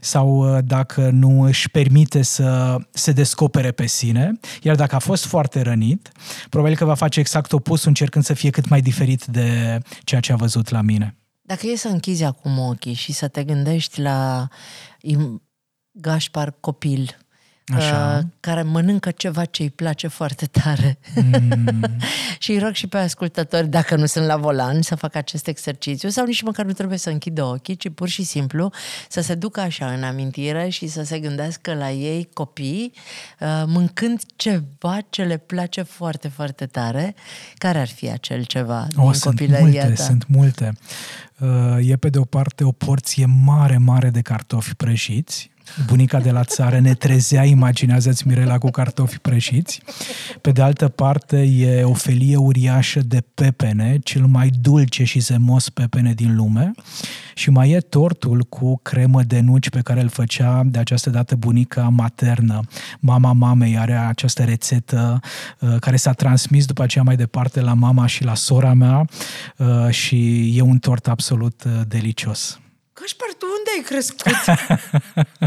sau 0.00 0.56
uh, 0.56 0.64
dacă 0.64 1.10
nu 1.10 1.40
își 1.42 1.70
permite 1.70 2.22
să 2.22 2.76
se 2.90 3.12
descopere 3.12 3.70
pe 3.70 3.86
sine, 3.86 4.38
iar 4.62 4.76
dacă 4.76 4.94
a 4.94 4.98
fost 4.98 5.24
foarte 5.24 5.60
rănit, 5.60 6.12
probabil 6.48 6.76
că 6.76 6.84
va 6.84 6.94
face 6.94 7.20
exact 7.20 7.52
opusul 7.52 7.88
încercând 7.88 8.24
să 8.24 8.34
fie 8.34 8.50
cât 8.50 8.68
mai 8.68 8.80
diferit 8.80 9.24
de 9.24 9.78
ceea 10.04 10.20
ce 10.20 10.32
a 10.32 10.36
văzut 10.36 10.68
la 10.68 10.80
mine. 10.80 11.16
Dacă 11.42 11.66
e 11.66 11.76
să 11.76 11.88
închizi 11.88 12.24
acum 12.24 12.58
ochii 12.58 12.94
și 12.94 13.12
să 13.12 13.28
te 13.28 13.44
gândești 13.44 14.00
la 14.00 14.48
im- 15.02 15.47
Gașpar 16.00 16.54
copil, 16.60 17.18
Așa. 17.76 18.16
uh, 18.18 18.24
care 18.40 18.62
mănâncă 18.62 19.10
ceva 19.10 19.44
ce 19.44 19.62
îi 19.62 19.70
place 19.70 20.06
foarte 20.06 20.46
tare. 20.46 20.98
Mm, 21.14 21.80
și 22.38 22.50
îi 22.50 22.58
rog 22.58 22.72
și 22.72 22.86
pe 22.86 22.96
ascultători, 22.98 23.68
dacă 23.68 23.96
nu 23.96 24.06
sunt 24.06 24.26
la 24.26 24.36
volan, 24.36 24.82
să 24.82 24.94
facă 24.94 25.18
acest 25.18 25.46
exercițiu 25.46 26.08
sau 26.08 26.26
nici 26.26 26.42
măcar 26.42 26.64
nu 26.64 26.72
trebuie 26.72 26.98
să 26.98 27.10
închidă 27.10 27.44
ochii, 27.44 27.76
ci 27.76 27.88
pur 27.94 28.08
și 28.08 28.22
simplu 28.22 28.72
să 29.08 29.20
se 29.20 29.34
ducă 29.34 29.60
așa 29.60 29.92
în 29.92 30.02
amintire 30.02 30.68
și 30.68 30.86
să 30.86 31.02
se 31.02 31.18
gândească 31.18 31.74
la 31.74 31.90
ei 31.90 32.28
copii, 32.32 32.92
uh, 33.40 33.62
mâncând 33.66 34.20
ceva 34.36 34.98
ce 35.10 35.22
le 35.22 35.36
place 35.36 35.82
foarte, 35.82 36.28
foarte 36.28 36.66
tare. 36.66 37.14
Care 37.54 37.78
ar 37.78 37.88
fi 37.88 38.10
acel 38.10 38.44
ceva 38.44 38.86
o, 38.96 39.02
din 39.02 39.12
sunt 39.12 39.38
copilăria 39.38 39.82
multe, 39.82 39.94
ta? 39.96 40.02
sunt 40.02 40.24
multe. 40.28 40.72
Uh, 41.38 41.48
E 41.80 41.96
pe 41.96 42.08
de 42.08 42.18
o 42.18 42.24
parte 42.24 42.64
o 42.64 42.72
porție 42.72 43.26
mare, 43.44 43.76
mare 43.76 44.10
de 44.10 44.20
cartofi 44.20 44.74
prăjiți, 44.74 45.50
bunica 45.86 46.20
de 46.20 46.30
la 46.30 46.44
țară 46.44 46.78
ne 46.78 46.94
trezea, 46.94 47.44
imaginează-ți 47.44 48.26
Mirela 48.26 48.58
cu 48.58 48.70
cartofi 48.70 49.18
prăjiți. 49.18 49.82
Pe 50.40 50.50
de 50.50 50.62
altă 50.62 50.88
parte 50.88 51.36
e 51.36 51.82
o 51.82 51.92
felie 51.92 52.36
uriașă 52.36 53.00
de 53.00 53.22
pepene, 53.34 53.98
cel 54.02 54.26
mai 54.26 54.50
dulce 54.60 55.04
și 55.04 55.18
zemos 55.18 55.68
pepene 55.68 56.12
din 56.12 56.36
lume. 56.36 56.72
Și 57.34 57.50
mai 57.50 57.70
e 57.70 57.80
tortul 57.80 58.42
cu 58.42 58.78
cremă 58.82 59.22
de 59.22 59.40
nuci 59.40 59.70
pe 59.70 59.80
care 59.80 60.00
îl 60.00 60.08
făcea 60.08 60.62
de 60.64 60.78
această 60.78 61.10
dată 61.10 61.34
bunica 61.34 61.88
maternă. 61.88 62.60
Mama 63.00 63.32
mamei 63.32 63.78
are 63.78 63.96
această 63.96 64.44
rețetă 64.44 65.20
uh, 65.60 65.76
care 65.80 65.96
s-a 65.96 66.12
transmis 66.12 66.66
după 66.66 66.82
aceea 66.82 67.04
mai 67.04 67.16
departe 67.16 67.60
la 67.60 67.74
mama 67.74 68.06
și 68.06 68.24
la 68.24 68.34
sora 68.34 68.72
mea 68.72 69.04
uh, 69.56 69.90
și 69.90 70.52
e 70.56 70.60
un 70.60 70.78
tort 70.78 71.08
absolut 71.08 71.64
uh, 71.64 71.72
delicios. 71.88 72.60
Gașpar, 73.00 73.28
tu 73.38 73.46
unde 73.58 73.70
ai 73.76 73.82
crescut? 73.84 74.32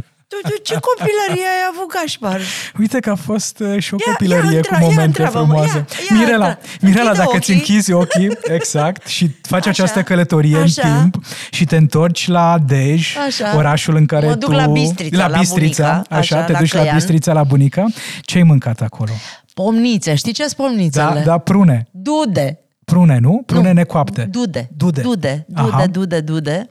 tu, 0.31 0.49
tu 0.49 0.55
ce 0.61 0.75
copilărie 0.89 1.47
ai 1.55 1.63
avut, 1.71 1.87
Gașpar? 1.93 2.39
Uite 2.79 2.99
că 2.99 3.09
a 3.09 3.15
fost 3.15 3.59
uh, 3.59 3.79
și 3.83 3.93
o 3.93 3.97
Ia- 3.99 4.03
copilărie 4.11 4.55
ia 4.55 4.59
cu 4.61 4.67
întra- 4.67 4.79
ia 4.81 4.87
momente 4.87 5.03
întreabă-mă, 5.05 5.45
frumoase. 5.45 5.77
ia- 5.77 5.85
ia 6.09 6.17
Mirela, 6.19 6.47
între- 6.47 6.61
Mirela, 6.81 7.09
închide 7.09 7.23
dacă 7.25 7.37
ți 7.39 7.51
ochii. 7.51 7.53
închizi 7.53 7.91
ochii, 7.91 8.29
exact, 8.57 9.07
și 9.07 9.29
faci 9.41 9.59
Așa. 9.59 9.69
această 9.69 10.01
călătorie 10.01 10.57
Așa. 10.57 10.87
în 10.87 10.99
timp 11.11 11.23
și 11.51 11.65
te 11.65 11.75
întorci 11.75 12.27
la 12.27 12.57
Dej, 12.65 13.15
Așa. 13.27 13.55
orașul 13.55 13.95
în 13.95 14.05
care 14.05 14.25
Mă 14.27 14.33
duc 14.35 14.49
tu... 14.49 14.55
la 14.55 14.67
Bistrița, 14.67 15.27
la 15.27 15.37
Bistrița, 15.37 15.83
bunica, 15.83 16.15
așa, 16.15 16.35
așa, 16.35 16.45
te 16.45 16.51
la 16.51 16.59
duci 16.59 16.73
la 16.73 16.79
Căian. 16.79 16.95
Bistrița, 16.95 17.33
la 17.33 17.43
bunica. 17.43 17.85
Ce 18.21 18.37
ai 18.37 18.43
mâncat 18.43 18.81
acolo? 18.81 19.11
Pomnițe, 19.53 20.15
știi 20.15 20.33
ce 20.33 20.41
sunt 20.43 20.53
pomnițele? 20.55 21.11
Da, 21.13 21.19
da, 21.19 21.37
prune. 21.37 21.87
Dude. 21.91 22.59
Prune, 22.91 23.17
nu? 23.17 23.43
Prune 23.45 23.67
Nu, 23.67 23.73
necoapte. 23.73 24.27
Dude. 24.31 24.69
Dude. 24.77 25.01
Dude, 25.01 25.45
Aha. 25.53 25.85
dude, 25.85 25.85
dude, 25.99 26.19
dude. 26.19 26.67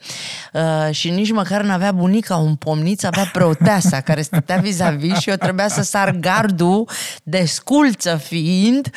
Uh, 0.52 0.94
și 0.94 1.10
nici 1.10 1.30
măcar 1.32 1.62
n-avea 1.62 1.92
bunica 1.92 2.36
un 2.36 2.54
pomniț, 2.54 3.02
avea 3.02 3.30
preoteasa 3.32 4.00
care 4.00 4.22
stătea 4.22 4.56
vis-a-vis 4.56 5.18
și 5.18 5.30
eu 5.30 5.36
trebuia 5.36 5.68
să 5.68 5.82
sar 5.82 6.10
gardul 6.10 6.88
de 7.22 7.44
sculță 7.44 8.16
fiind 8.16 8.90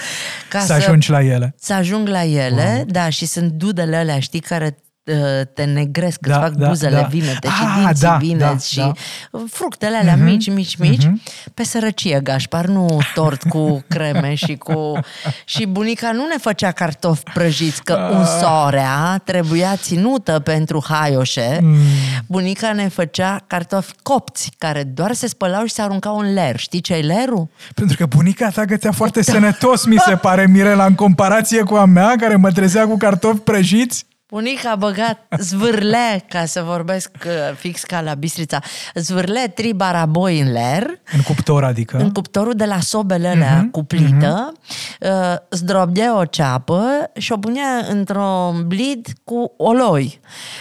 ca 0.49 0.59
Să 0.59 0.65
să, 0.65 0.73
ajungi 0.73 1.09
la 1.09 1.21
ele. 1.23 1.55
să 1.59 1.73
ajung 1.73 2.07
la 2.07 2.23
ele, 2.23 2.83
da, 2.87 3.09
și 3.09 3.25
sunt 3.25 3.51
dudele 3.51 3.95
alea, 3.95 4.19
știi, 4.19 4.39
care 4.39 4.65
uh, 4.65 4.82
te 5.53 5.63
negresc, 5.63 6.17
îți 6.21 6.29
Da, 6.29 6.39
fac 6.39 6.51
da, 6.51 6.67
buzele 6.67 6.95
da. 6.95 7.01
vinete 7.01 7.47
și 7.47 7.53
Ah, 7.63 7.83
dinții 7.85 8.01
da, 8.07 8.15
vineți 8.15 8.75
da, 8.75 8.83
și 8.83 8.91
fructele 9.49 9.97
alea 9.97 10.15
Mhm, 10.15 10.23
mici, 10.23 10.49
mici, 10.49 10.75
mici, 10.75 11.07
pe 11.53 11.63
sărăcie, 11.63 12.19
Gașpar, 12.23 12.65
nu 12.65 12.99
tort 13.13 13.43
cu 13.43 13.83
creme 13.89 14.33
și 14.35 14.55
cu... 14.55 14.99
Și 15.45 15.65
bunica 15.65 16.11
nu 16.11 16.25
ne 16.27 16.37
făcea 16.41 16.71
cartofi 16.71 17.23
prăjiți, 17.33 17.83
că 17.83 17.93
Ah. 17.93 18.17
unsoarea 18.17 19.21
trebuia 19.23 19.75
ținută 19.75 20.39
pentru 20.39 20.83
haioșe. 20.89 21.59
Mm. 21.61 21.75
Bunica 22.27 22.73
ne 22.73 22.87
făcea 22.87 23.43
cartofi 23.47 23.91
copți, 24.01 24.51
care 24.57 24.83
doar 24.83 25.13
se 25.13 25.27
spălau 25.27 25.65
și 25.65 25.73
se 25.73 25.81
aruncau 25.81 26.17
în 26.19 26.33
ler. 26.33 26.55
Știi 26.59 26.81
ce 26.81 26.93
e 26.93 27.01
lerul? 27.01 27.47
Pentru 27.75 27.97
că 27.97 28.05
bunica 28.05 28.49
ta 28.49 28.65
gătea 28.65 28.91
foarte 28.91 29.23
sănătos, 29.23 29.85
mi 29.85 29.97
se 30.07 30.15
pare, 30.15 30.47
Mirela, 30.47 30.85
în 30.85 30.95
comparație 30.95 31.61
cu 31.63 31.75
a 31.75 31.85
mea, 31.85 32.15
care 32.19 32.35
mă 32.35 32.51
trezea 32.51 32.87
cu 32.87 32.97
cartofi 32.97 33.39
prăjiți. 33.39 34.05
Bunica 34.33 34.71
a 34.71 34.75
băgat 34.75 35.25
zvârle, 35.39 36.25
ca 36.29 36.45
să 36.45 36.61
vorbesc 36.61 37.11
uh, 37.25 37.55
fix 37.55 37.83
ca 37.83 38.01
la 38.01 38.13
Bistrița, 38.13 38.59
zvârle 38.93 39.47
tri 39.47 39.73
baraboi 39.73 40.39
în 40.39 40.51
ler, 40.51 40.99
În 41.13 41.21
cuptor, 41.21 41.63
adică. 41.63 41.97
în 41.97 42.11
cuptorul 42.11 42.53
de 42.53 42.65
la 42.65 42.79
sobele 42.79 43.27
alea 43.27 43.57
Mhm, 43.57 43.69
cu 43.71 43.83
plită, 43.83 44.53
uh, 44.99 45.35
zdrobdea 45.49 46.17
o 46.17 46.25
ceapă 46.25 47.11
și 47.17 47.31
o 47.31 47.37
punea 47.37 47.85
într-un 47.89 48.67
blid 48.67 49.07
cu 49.23 49.53
oloi. 49.57 50.19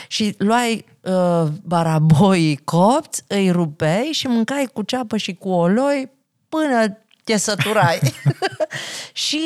Și 0.08 0.34
luai 0.38 0.84
uh, 1.00 1.48
baraboi 1.62 2.60
copți, 2.64 3.24
îi 3.26 3.50
rupeai 3.50 4.08
și 4.12 4.26
mâncai 4.26 4.68
cu 4.72 4.82
ceapă 4.82 5.16
și 5.16 5.34
cu 5.34 5.48
oloi 5.48 6.10
până 6.48 6.98
te 7.24 7.36
săturai. 7.36 8.00
și 9.12 9.42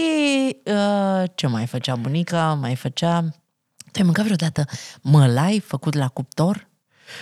uh, 0.64 1.22
ce 1.34 1.46
mai 1.46 1.66
făcea 1.66 1.94
bunica? 1.94 2.58
Mai 2.60 2.74
făcea... 2.74 3.24
Tu 3.96 4.02
ai 4.02 4.08
mâncat 4.08 4.24
vreodată 4.24 4.64
mălai 5.00 5.62
făcut 5.66 5.94
la 5.94 6.08
cuptor? 6.08 6.68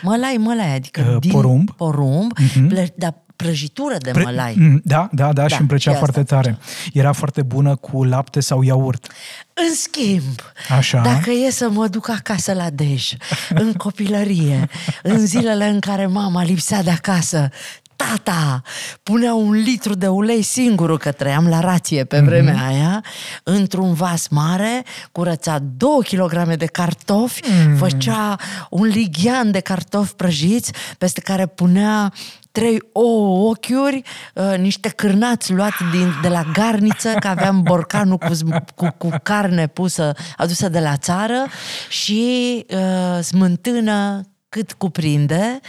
Mălai, 0.03 0.37
mălai, 0.39 0.75
adică 0.75 1.11
Uh, 1.13 1.17
din 1.21 1.31
porumb. 1.31 1.71
porumb, 1.71 2.33
Mhm. 2.39 2.67
plă- 2.69 2.93
dar 2.97 3.23
prăjitură 3.37 3.97
de 3.99 4.11
Pre- 4.11 4.23
mălai. 4.23 4.55
Mm, 4.59 4.81
Da, 4.85 5.09
da, 5.13 5.33
da, 5.33 5.43
și 5.43 5.49
Da, 5.49 5.57
îmi 5.59 5.69
plăcea 5.69 5.91
e 5.91 5.95
foarte 5.95 6.21
asta. 6.21 6.35
tare. 6.35 6.59
Era 6.93 7.13
foarte 7.13 7.43
bună 7.43 7.77
cu 7.77 8.05
lapte 8.05 8.41
sau 8.41 8.63
iaurt. 8.63 9.07
În 9.55 9.75
schimb, 9.75 10.41
Așa. 10.77 11.01
dacă 11.01 11.31
e 11.31 11.51
să 11.51 11.69
mă 11.71 11.89
duc 11.89 12.09
acasă 12.09 12.53
la 12.53 12.71
Dej, 12.71 13.13
în 13.55 13.73
copilărie, 13.73 14.69
în 15.03 15.19
zilele 15.33 15.69
în 15.69 15.79
care 15.81 16.07
mama 16.07 16.43
lipsea 16.43 16.83
de 16.83 16.91
acasă, 16.91 17.49
tata 17.97 18.63
punea 19.03 19.35
un 19.35 19.51
litru 19.53 19.95
de 19.95 20.07
ulei 20.07 20.43
singur, 20.43 20.99
că 20.99 21.13
trăiam 21.13 21.49
la 21.49 21.61
rație 21.61 22.05
pe 22.05 22.21
vremea 22.21 22.53
Mhm. 22.55 22.65
aia, 22.67 23.05
într-un 23.43 23.93
vas 23.95 24.29
mare, 24.29 24.85
curăța 25.13 25.59
două 25.77 26.03
kilograme 26.03 26.55
de 26.57 26.67
cartofi, 26.67 27.41
Mm. 27.67 27.77
făcea 27.77 28.37
un 28.71 28.87
lighean 28.87 29.51
de 29.51 29.61
cartofi 29.61 30.15
prăjiți, 30.15 30.73
peste 30.99 31.21
care 31.21 31.47
punea 31.47 32.13
trei 32.53 32.79
ouă 32.93 33.49
ochiuri, 33.51 34.03
uh, 34.35 34.59
niște 34.59 34.89
cârnați 34.89 35.53
luați 35.53 35.77
din, 35.93 36.13
de 36.23 36.29
la 36.29 36.43
garniță, 36.53 37.09
că 37.21 37.29
aveam 37.29 37.63
borcanul 37.63 38.17
cu, 38.19 38.33
zm- 38.35 38.75
cu, 38.75 38.95
cu 38.99 39.09
carne 39.23 39.67
pusă, 39.67 40.13
adusă 40.37 40.69
de 40.69 40.81
la 40.81 40.97
țară 40.97 41.45
și 41.89 42.65
uh, 42.71 43.23
smântână 43.23 44.21
cât 44.49 44.73
cuprinde 44.73 45.61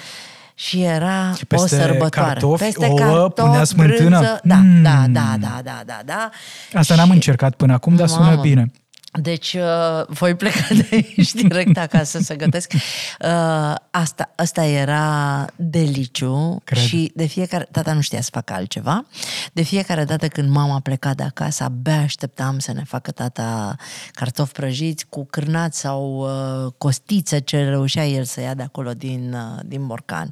și 0.55 0.81
era 0.83 1.31
o 1.33 1.45
Peste 1.47 1.67
sărbătoare. 1.67 2.09
cartofi, 2.39 2.77
ouă, 2.77 3.29
punea 3.29 3.63
smântână? 3.63 4.17
brânză, 4.19 4.39
da, 4.43 4.55
Mm. 4.55 4.81
da, 4.81 5.03
da, 5.09 5.35
da, 5.39 5.59
da, 5.63 5.81
da, 5.85 5.99
da. 6.05 6.29
Asta 6.79 6.95
n-am 6.95 7.05
Și- 7.07 7.13
încercat 7.13 7.55
până 7.55 7.73
acum, 7.73 7.95
dar 7.95 8.07
sună 8.07 8.25
Mamă. 8.25 8.41
bine. 8.41 8.71
Deci 9.21 9.53
uh, 9.53 10.05
voi 10.07 10.35
pleca 10.35 10.67
de 10.69 10.87
aici 10.91 11.33
direct 11.41 11.77
acasă 11.77 12.19
să 12.19 12.35
gătesc. 12.35 12.73
Uh, 12.73 13.75
asta, 13.91 14.31
asta 14.35 14.65
era 14.65 15.45
deliciu 15.55 16.61
Cred. 16.63 16.83
și 16.83 17.11
de 17.15 17.25
fiecare... 17.25 17.67
Tata 17.71 17.93
nu 17.93 18.01
știa 18.01 18.21
să 18.21 18.29
facă 18.31 18.53
altceva. 18.53 19.05
De 19.53 19.61
fiecare 19.61 20.03
dată 20.03 20.27
când 20.27 20.49
mama 20.49 20.79
pleca 20.79 21.13
de 21.13 21.23
acasă, 21.23 21.63
abia 21.63 21.99
așteptam 21.99 22.59
să 22.59 22.73
ne 22.73 22.83
facă 22.83 23.11
tata 23.11 23.75
cartofi 24.11 24.51
prăjiți 24.51 25.05
cu 25.09 25.25
cârnați 25.25 25.79
sau 25.79 26.17
uh, 26.17 26.71
costiță 26.77 27.39
ce 27.39 27.63
reușea 27.63 28.07
el 28.07 28.23
să 28.23 28.41
ia 28.41 28.53
de 28.53 28.63
acolo 28.63 28.91
din, 28.93 29.33
uh, 29.33 29.59
din 29.65 29.87
borcan. 29.87 30.31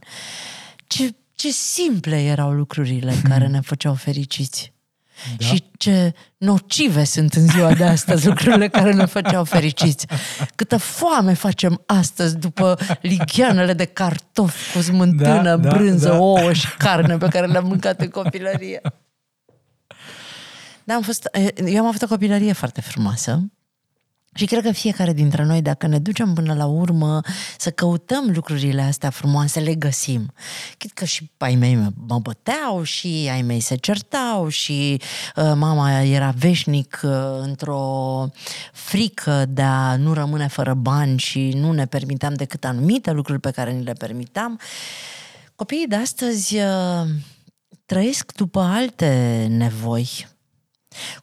Ce, 0.87 1.15
ce 1.35 1.51
simple 1.51 2.23
erau 2.23 2.51
lucrurile 2.51 3.13
care 3.29 3.47
ne 3.47 3.59
făceau 3.59 3.93
fericiți. 3.93 4.72
Da. 5.37 5.45
Și 5.45 5.63
ce 5.77 6.13
nocive 6.37 7.03
sunt 7.03 7.33
în 7.33 7.47
ziua 7.47 7.73
de 7.73 7.83
astăzi 7.83 8.27
lucrurile 8.27 8.67
care 8.67 8.93
ne 8.93 9.05
făceau 9.05 9.43
fericiți. 9.43 10.05
Câtă 10.55 10.77
foame 10.77 11.33
facem 11.33 11.83
astăzi 11.85 12.37
după 12.37 12.77
ligheanele 13.01 13.73
de 13.73 13.85
cartofi 13.85 14.73
cu 14.73 14.81
smântână, 14.81 15.41
Da, 15.41 15.57
da, 15.57 15.69
brânză, 15.69 16.07
da. 16.07 16.17
ouă 16.19 16.53
și 16.53 16.75
carne 16.77 17.17
pe 17.17 17.27
care 17.27 17.45
le-am 17.45 17.67
mâncat 17.67 18.01
în 18.01 18.09
copilărie. 18.09 18.81
Da, 20.83 20.93
am 20.93 21.01
fost, 21.01 21.29
eu 21.65 21.79
am 21.79 21.85
avut 21.85 22.01
o 22.01 22.07
copilărie 22.07 22.53
foarte 22.53 22.81
frumoasă 22.81 23.51
și 24.33 24.45
cred 24.45 24.63
că 24.63 24.71
fiecare 24.71 25.13
dintre 25.13 25.43
noi, 25.43 25.61
dacă 25.61 25.87
ne 25.87 25.99
ducem 25.99 26.33
până 26.33 26.53
la 26.53 26.65
urmă 26.65 27.21
să 27.57 27.71
căutăm 27.71 28.31
lucrurile 28.33 28.81
astea 28.81 29.09
frumoase, 29.09 29.59
le 29.59 29.75
găsim. 29.75 30.33
Chit 30.77 30.91
că 30.91 31.05
și 31.05 31.31
ai 31.37 31.55
mei 31.55 31.75
mă 32.07 32.19
băteau 32.19 32.83
și 32.83 33.29
ai 33.31 33.41
mei 33.41 33.59
se 33.59 33.75
certau 33.75 34.47
și 34.47 35.01
uh, 35.35 35.51
mama 35.55 36.01
era 36.01 36.33
veșnic 36.37 36.99
uh, 37.03 37.11
într-o 37.41 38.27
frică 38.73 39.45
de 39.49 39.61
a 39.61 39.95
nu 39.95 40.13
rămâne 40.13 40.47
fără 40.47 40.73
bani 40.73 41.19
și 41.19 41.49
nu 41.49 41.71
ne 41.71 41.85
permiteam 41.85 42.33
decât 42.33 42.65
anumite 42.65 43.11
lucruri 43.11 43.39
pe 43.39 43.51
care 43.51 43.71
ni 43.71 43.83
le 43.83 43.93
permitam. 43.93 44.59
Copiii 45.55 45.87
de 45.87 45.95
astăzi 45.95 46.57
uh, 46.57 47.07
trăiesc 47.85 48.31
după 48.31 48.59
alte 48.59 49.45
nevoi. 49.49 50.27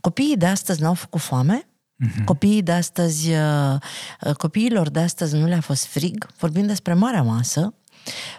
Copiii 0.01 0.37
de 0.37 0.47
astăzi 0.47 0.83
n-au 0.83 0.95
făcut 0.95 1.21
foame, 1.21 1.70
Mhm. 2.01 2.25
Copiii 2.25 2.63
de 2.63 2.73
astăzi, 2.73 3.31
uh, 3.31 3.75
uh, 4.21 4.35
copiilor 4.35 4.89
de 4.89 5.01
astăzi 5.01 5.37
nu 5.37 5.47
le-a 5.47 5.61
fost 5.61 5.85
frig, 5.85 6.27
vorbim 6.39 6.67
despre 6.67 6.95
marea 6.95 7.23
masă. 7.23 7.75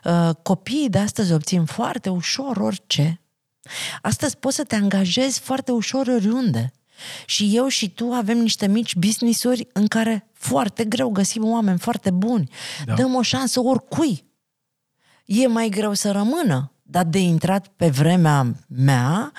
Uh, 0.03 0.29
Copiii 0.41 0.89
de 0.89 0.97
astăzi 0.97 1.33
obțin 1.33 1.65
foarte 1.65 2.09
ușor 2.09 2.57
orice. 2.57 3.21
Astăzi 4.01 4.37
poți 4.37 4.55
să 4.55 4.63
te 4.63 4.75
angajezi 4.75 5.39
foarte 5.39 5.71
ușor 5.71 6.07
oriunde. 6.07 6.71
Și 7.25 7.55
eu 7.55 7.67
și 7.67 7.89
tu 7.89 8.11
avem 8.11 8.37
niște 8.37 8.67
mici 8.67 8.95
business-uri 8.95 9.67
în 9.73 9.87
care 9.87 10.29
foarte 10.33 10.83
greu 10.83 11.09
găsim 11.09 11.43
oameni 11.45 11.79
foarte 11.79 12.11
buni. 12.11 12.49
Da. 12.85 12.93
Dăm 12.93 13.15
o 13.15 13.21
șansă 13.21 13.59
oricui. 13.59 14.25
E 15.25 15.47
mai 15.47 15.69
greu 15.69 15.93
să 15.93 16.11
rămână, 16.11 16.71
dar 16.81 17.03
de 17.03 17.19
intrat 17.19 17.67
pe 17.67 17.89
vremea 17.89 18.55
mea, 18.67 19.31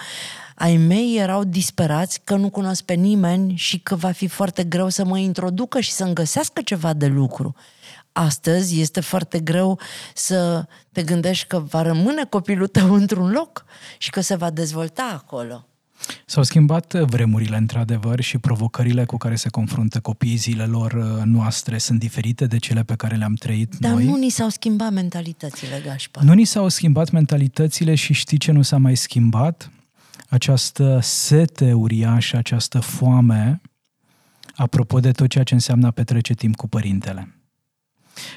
ai 0.62 0.76
mei 0.76 1.16
erau 1.18 1.44
disperați 1.44 2.20
că 2.24 2.36
nu 2.36 2.50
cunosc 2.50 2.82
pe 2.82 2.94
nimeni 2.94 3.56
și 3.56 3.78
că 3.78 3.94
va 3.94 4.10
fi 4.10 4.26
foarte 4.26 4.64
greu 4.64 4.88
să 4.88 5.04
mă 5.04 5.18
introducă 5.18 5.80
și 5.80 5.90
să-mi 5.92 6.14
găsească 6.14 6.60
ceva 6.62 6.92
de 6.92 7.06
lucru. 7.06 7.54
astăzi 8.12 8.80
este 8.80 9.00
foarte 9.00 9.40
greu 9.40 9.78
să 10.14 10.66
te 10.92 11.02
gândești 11.02 11.46
că 11.46 11.58
va 11.58 11.82
rămâne 11.82 12.24
copilul 12.24 12.66
tău 12.66 12.94
într-un 12.94 13.30
loc 13.30 13.64
și 13.98 14.10
că 14.10 14.20
se 14.20 14.34
va 14.36 14.50
dezvolta 14.50 15.10
acolo. 15.14 15.66
S-au 16.26 16.42
schimbat 16.42 16.94
vremurile, 16.94 17.56
într-adevăr, 17.56 18.20
și 18.20 18.38
provocările 18.38 19.04
cu 19.04 19.16
care 19.16 19.34
se 19.34 19.48
confruntă 19.48 20.00
copiii 20.00 20.36
zilelor 20.36 20.92
uh, 20.92 21.22
noastre 21.24 21.78
sunt 21.78 21.98
diferite 21.98 22.46
de 22.46 22.58
cele 22.58 22.82
pe 22.82 22.94
care 22.94 23.16
le-am 23.16 23.34
trăit 23.34 23.74
Dar 23.78 23.92
noi. 23.92 24.04
nu 24.04 24.16
ni 24.16 24.28
s-au 24.28 24.48
schimbat 24.48 24.92
mentalitățile, 24.92 25.82
Gașpar. 25.84 26.22
Nu 26.22 26.32
ni 26.32 26.44
s-au 26.44 26.68
schimbat 26.68 27.10
mentalitățile 27.10 27.94
și 27.94 28.12
știi 28.12 28.38
ce 28.38 28.52
nu 28.52 28.62
s-a 28.62 28.76
mai 28.76 28.96
schimbat? 28.96 29.70
Această 30.32 30.98
sete 31.02 31.72
uriașă, 31.72 32.36
această 32.36 32.80
foame, 32.80 33.60
apropo 34.54 35.00
de 35.00 35.10
tot 35.10 35.28
ceea 35.28 35.44
ce 35.44 35.54
înseamnă 35.54 35.86
a 35.86 35.90
petrece 35.90 36.34
timp 36.34 36.56
cu 36.56 36.68
părintele. 36.68 37.41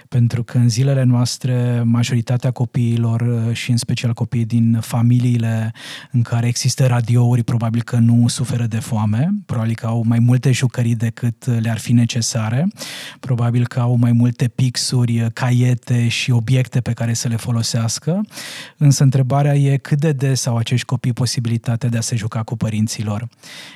Pentru 0.10 0.44
că 0.44 0.58
în 0.58 0.70
zilele 0.70 1.04
noastre 1.04 1.82
majoritatea 1.86 2.52
copiilor 2.52 3.22
uh, 3.22 3.56
și 3.56 3.72
în 3.72 3.78
special 3.78 4.14
copiii 4.14 4.46
din 4.46 4.78
familiile 4.82 5.74
în 6.12 6.22
care 6.22 6.48
există 6.48 6.86
radiouri 6.86 7.44
probabil 7.44 7.84
că 7.84 7.98
nu 7.98 8.28
suferă 8.28 8.66
de 8.66 8.80
foame, 8.80 9.34
probabil 9.46 9.76
că 9.76 9.86
au 9.86 10.04
mai 10.08 10.20
multe 10.20 10.52
jucării 10.52 10.96
decât 10.96 11.46
le-ar 11.46 11.78
fi 11.78 11.92
necesare, 11.92 12.68
probabil 13.20 13.68
că 13.68 13.80
au 13.80 13.96
mai 13.96 14.12
multe 14.12 14.48
pixuri, 14.48 15.22
uh, 15.22 15.28
caiete 15.34 16.08
și 16.08 16.32
obiecte 16.32 16.82
pe 16.82 16.94
care 16.94 17.14
să 17.14 17.28
le 17.28 17.36
folosească, 17.36 18.22
însă 18.78 19.04
întrebarea 19.04 19.56
e 19.56 19.78
cât 19.78 20.00
de 20.00 20.12
des 20.12 20.46
au 20.46 20.58
acești 20.58 20.86
copii 20.86 21.14
posibilitatea 21.14 21.90
de 21.90 21.98
a 21.98 22.02
se 22.02 22.16
juca 22.16 22.44
cu 22.44 22.58
părinților, 22.58 23.28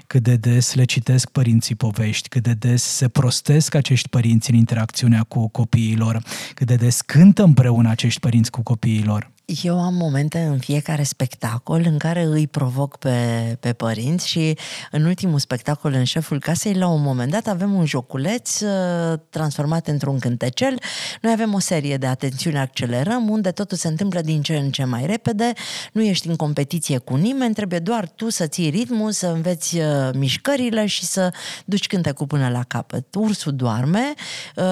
cât 0.08 0.24
de 0.24 0.36
des 0.36 0.74
le 0.74 0.84
citesc 0.84 1.30
părinții 1.30 1.76
povești, 1.76 2.30
cât 2.30 2.44
de 2.44 2.54
des 2.54 2.84
se 2.84 3.08
prostesc 3.08 3.76
acești 3.76 4.10
părinți 4.10 4.52
în 4.52 4.58
interacțiunea 4.58 5.24
cu 5.24 5.48
copiii 5.48 5.89
lor, 5.96 6.22
cât 6.54 6.68
de 6.68 6.76
des 6.76 7.02
cântă 7.02 7.44
împreună 7.44 7.90
acești 7.90 8.20
părinți 8.20 8.52
cu 8.52 8.64
copiii 8.64 9.04
lor. 9.04 9.32
Eu 9.64 9.82
am 9.82 9.94
momente 9.94 10.40
în 10.40 10.58
fiecare 10.58 11.04
spectacol 11.04 11.84
în 11.86 11.98
care 11.98 12.24
îi 12.24 12.48
provoc 12.48 12.98
pe, 12.98 13.18
pe 13.60 13.74
părinți 13.74 14.28
și 14.28 14.58
în 14.92 15.06
ultimul 15.06 15.40
spectacol 15.40 15.94
în 15.94 16.04
șeful 16.04 16.40
casei, 16.40 16.74
la 16.74 16.88
un 16.88 17.02
moment 17.02 17.32
dat 17.32 17.48
avem 17.48 17.74
un 17.74 17.86
joculeț 17.86 18.60
uh, 18.60 19.20
transformat 19.30 19.88
într-un 19.88 20.20
cântecel. 20.20 20.80
Noi 21.22 21.32
avem 21.32 21.54
o 21.54 21.60
serie 21.60 21.98
de 21.98 22.06
atențiune 22.06 22.60
accelerăm 22.60 23.30
unde 23.30 23.52
totul 23.52 23.78
se 23.78 23.88
întâmplă 23.88 24.22
din 24.22 24.42
ce 24.42 24.56
în 24.56 24.72
ce 24.72 24.84
mai 24.84 25.06
repede, 25.06 25.54
nu 25.94 26.04
ești 26.04 26.28
în 26.28 26.36
competiție 26.36 26.98
cu 26.98 27.16
nimeni, 27.16 27.54
trebuie 27.54 27.80
doar 27.80 28.10
tu 28.10 28.30
să 28.30 28.48
ții 28.48 28.70
ritmul, 28.70 29.12
să 29.12 29.28
înveți 29.28 29.78
uh, 29.78 29.86
mișcările 30.14 30.86
și 30.86 31.06
să 31.06 31.34
duci 31.66 31.88
cântecul 31.88 32.28
până 32.28 32.50
la 32.50 32.64
capăt. 32.68 33.16
Ursul 33.16 33.56
doarme, 33.56 34.14
uh, 34.56 34.64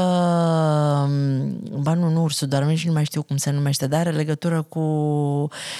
ba 1.80 1.94
nu, 1.94 2.10
nu 2.10 2.22
ursul 2.22 2.48
doarme 2.48 2.76
și 2.76 2.88
nu 2.88 2.94
mai 2.94 3.06
știu 3.06 3.24
cum 3.24 3.38
se 3.38 3.52
numește, 3.52 3.88
dar 3.88 4.00
are 4.00 4.12
legătură 4.12 4.66
cu... 4.70 4.80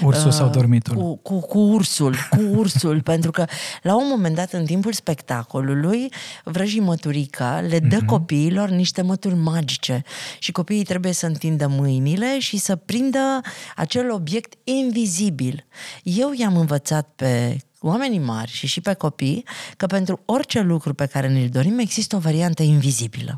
Ursul 0.04 0.28
uh, 0.28 0.34
sau 0.34 0.50
dormitul? 0.50 0.96
Cu, 0.96 1.16
cu, 1.16 1.40
cu 1.40 1.60
ursul, 1.60 2.16
cu 2.30 2.42
ursul, 2.60 3.02
pentru 3.02 3.32
că 3.32 3.46
la 3.82 3.96
un 3.96 4.06
moment 4.10 4.36
dat, 4.36 4.54
în 4.54 4.66
timpul 4.66 4.94
spectacolului, 4.94 6.12
vrăjii 6.44 6.80
măturica 6.80 7.60
le 7.60 7.80
dă 7.80 7.98
uh-huh. 7.98 8.06
copiilor 8.06 8.70
niște 8.70 9.02
mături 9.02 9.36
magice 9.36 10.04
și 10.40 10.52
copiii 10.52 10.84
trebuie 10.84 11.14
să 11.14 11.26
întindă 11.26 11.68
mâinile 11.68 12.40
și 12.40 12.58
să 12.58 12.76
prindă 12.76 13.42
acel 13.76 14.12
obiect 14.12 14.54
invizibil. 14.64 15.66
Eu 16.04 16.32
i-am 16.36 16.58
învățat 16.58 17.10
pe 17.16 17.58
oamenii 17.80 18.20
mari 18.20 18.52
și 18.52 18.68
și 18.68 18.82
pe 18.82 18.94
copii 18.94 19.44
că 19.78 19.86
pentru 19.86 20.22
orice 20.26 20.62
lucru 20.62 20.94
pe 20.94 21.06
care 21.06 21.28
ne-l 21.28 21.50
dorim 21.50 21.80
există 21.80 22.16
o 22.16 22.20
variantă 22.20 22.64
invizibilă. 22.64 23.38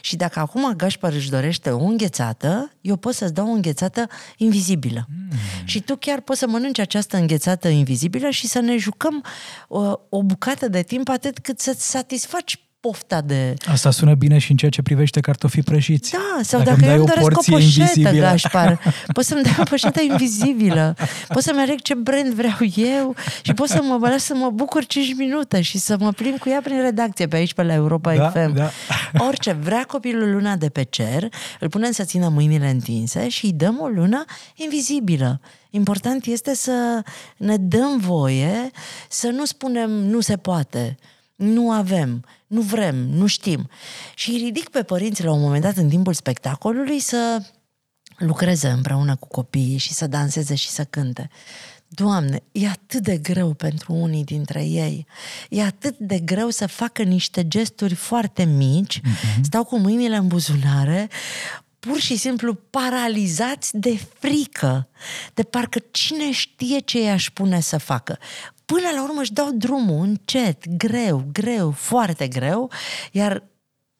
Și 0.00 0.16
dacă 0.16 0.38
acum 0.38 0.72
Gașpar 0.76 1.12
își 1.12 1.30
dorește 1.30 1.70
o 1.70 1.84
înghețată, 1.84 2.72
eu 2.80 2.96
pot 2.96 3.14
să-ți 3.14 3.34
dau 3.34 3.48
o 3.48 3.52
înghețată 3.52 4.06
invizibilă. 4.36 5.06
Mm. 5.08 5.38
Și 5.64 5.80
tu 5.80 5.96
chiar 5.96 6.20
poți 6.20 6.38
să 6.38 6.46
mănânci 6.46 6.78
această 6.78 7.16
înghețată 7.16 7.68
invizibilă 7.68 8.30
și 8.30 8.46
să 8.46 8.60
ne 8.60 8.76
jucăm 8.76 9.24
o, 9.68 9.92
o 10.08 10.22
bucată 10.22 10.68
de 10.68 10.82
timp 10.82 11.08
atât 11.08 11.38
cât 11.38 11.60
să-ți 11.60 11.90
satisfaci 11.90 12.69
pofta 12.80 13.20
de... 13.20 13.54
Asta 13.66 13.90
sună 13.90 14.14
bine 14.14 14.38
și 14.38 14.50
în 14.50 14.56
ceea 14.56 14.70
ce 14.70 14.82
privește 14.82 15.20
cartofii 15.20 15.62
prăjiți. 15.62 16.10
Da, 16.10 16.42
sau 16.42 16.62
dacă, 16.62 16.80
dacă 16.80 16.92
eu 16.92 16.98
îmi 16.98 17.06
doresc 17.06 17.26
o 17.26 17.52
poșetă, 17.52 17.80
invizibilă. 17.90 18.26
Gașpar, 18.26 18.80
poți 19.12 19.28
să-mi 19.28 19.42
dai 19.42 19.56
o 19.58 19.62
poșetă 19.62 20.00
invizibilă, 20.00 20.96
poți 21.28 21.44
să-mi 21.44 21.60
aleg 21.60 21.80
ce 21.80 21.94
brand 21.94 22.32
vreau 22.32 22.58
eu 22.74 23.14
și 23.42 23.52
poți 23.52 23.72
să 23.72 23.82
mă 23.82 24.08
las 24.08 24.24
să 24.24 24.34
mă 24.34 24.50
bucur 24.50 24.86
5 24.86 25.14
minute 25.16 25.60
și 25.60 25.78
să 25.78 25.96
mă 25.98 26.12
plimb 26.12 26.38
cu 26.38 26.48
ea 26.48 26.60
prin 26.62 26.80
redacție 26.80 27.26
pe 27.26 27.36
aici, 27.36 27.54
pe 27.54 27.62
la 27.62 27.74
Europa 27.74 28.14
da, 28.14 28.30
FM. 28.30 28.54
Da. 28.54 28.70
Orice, 29.26 29.52
vrea 29.52 29.84
copilul 29.84 30.32
luna 30.32 30.56
de 30.56 30.68
pe 30.68 30.82
cer, 30.82 31.28
îl 31.60 31.68
punem 31.68 31.90
să 31.90 32.04
țină 32.04 32.28
mâinile 32.28 32.70
întinse 32.70 33.28
și 33.28 33.44
îi 33.44 33.52
dăm 33.52 33.78
o 33.80 33.86
lună 33.86 34.24
invizibilă. 34.54 35.40
Important 35.70 36.24
este 36.24 36.54
să 36.54 37.02
ne 37.36 37.56
dăm 37.56 37.98
voie 37.98 38.70
să 39.08 39.28
nu 39.28 39.44
spunem 39.44 39.90
nu 39.90 40.20
se 40.20 40.36
poate, 40.36 40.96
nu 41.40 41.70
avem, 41.70 42.24
nu 42.46 42.60
vrem, 42.60 42.96
nu 42.96 43.26
știm. 43.26 43.68
Și 44.14 44.30
îi 44.30 44.36
ridic 44.36 44.68
pe 44.68 44.82
părinți 44.82 45.24
la 45.24 45.32
un 45.32 45.40
moment 45.40 45.62
dat 45.62 45.76
în 45.76 45.88
timpul 45.88 46.12
spectacolului 46.12 46.98
să 46.98 47.42
lucreze 48.16 48.68
împreună 48.68 49.16
cu 49.16 49.28
copiii 49.28 49.76
și 49.76 49.92
să 49.92 50.06
danseze 50.06 50.54
și 50.54 50.68
să 50.68 50.84
cânte. 50.84 51.30
Doamne, 51.88 52.42
e 52.52 52.68
atât 52.68 53.02
de 53.02 53.16
greu 53.16 53.52
pentru 53.52 53.92
unii 53.92 54.24
dintre 54.24 54.64
ei. 54.64 55.06
E 55.48 55.62
atât 55.62 55.98
de 55.98 56.18
greu 56.18 56.50
să 56.50 56.66
facă 56.66 57.02
niște 57.02 57.48
gesturi 57.48 57.94
foarte 57.94 58.44
mici, 58.44 59.00
uh-huh. 59.00 59.40
stau 59.42 59.64
cu 59.64 59.78
mâinile 59.78 60.16
în 60.16 60.26
buzunare, 60.26 61.08
pur 61.78 61.98
și 61.98 62.16
simplu 62.16 62.54
paralizați 62.54 63.76
de 63.76 64.00
frică, 64.18 64.88
de 65.34 65.42
parcă 65.42 65.78
cine 65.90 66.32
știe 66.32 66.78
ce 66.78 67.02
i-aș 67.02 67.30
pune 67.30 67.60
să 67.60 67.78
facă 67.78 68.18
până 68.72 68.90
la 68.94 69.02
urmă 69.02 69.20
își 69.20 69.32
dau 69.32 69.50
drumul 69.50 70.06
încet, 70.06 70.68
greu, 70.68 71.24
greu, 71.32 71.70
foarte 71.70 72.28
greu, 72.28 72.70
iar 73.12 73.42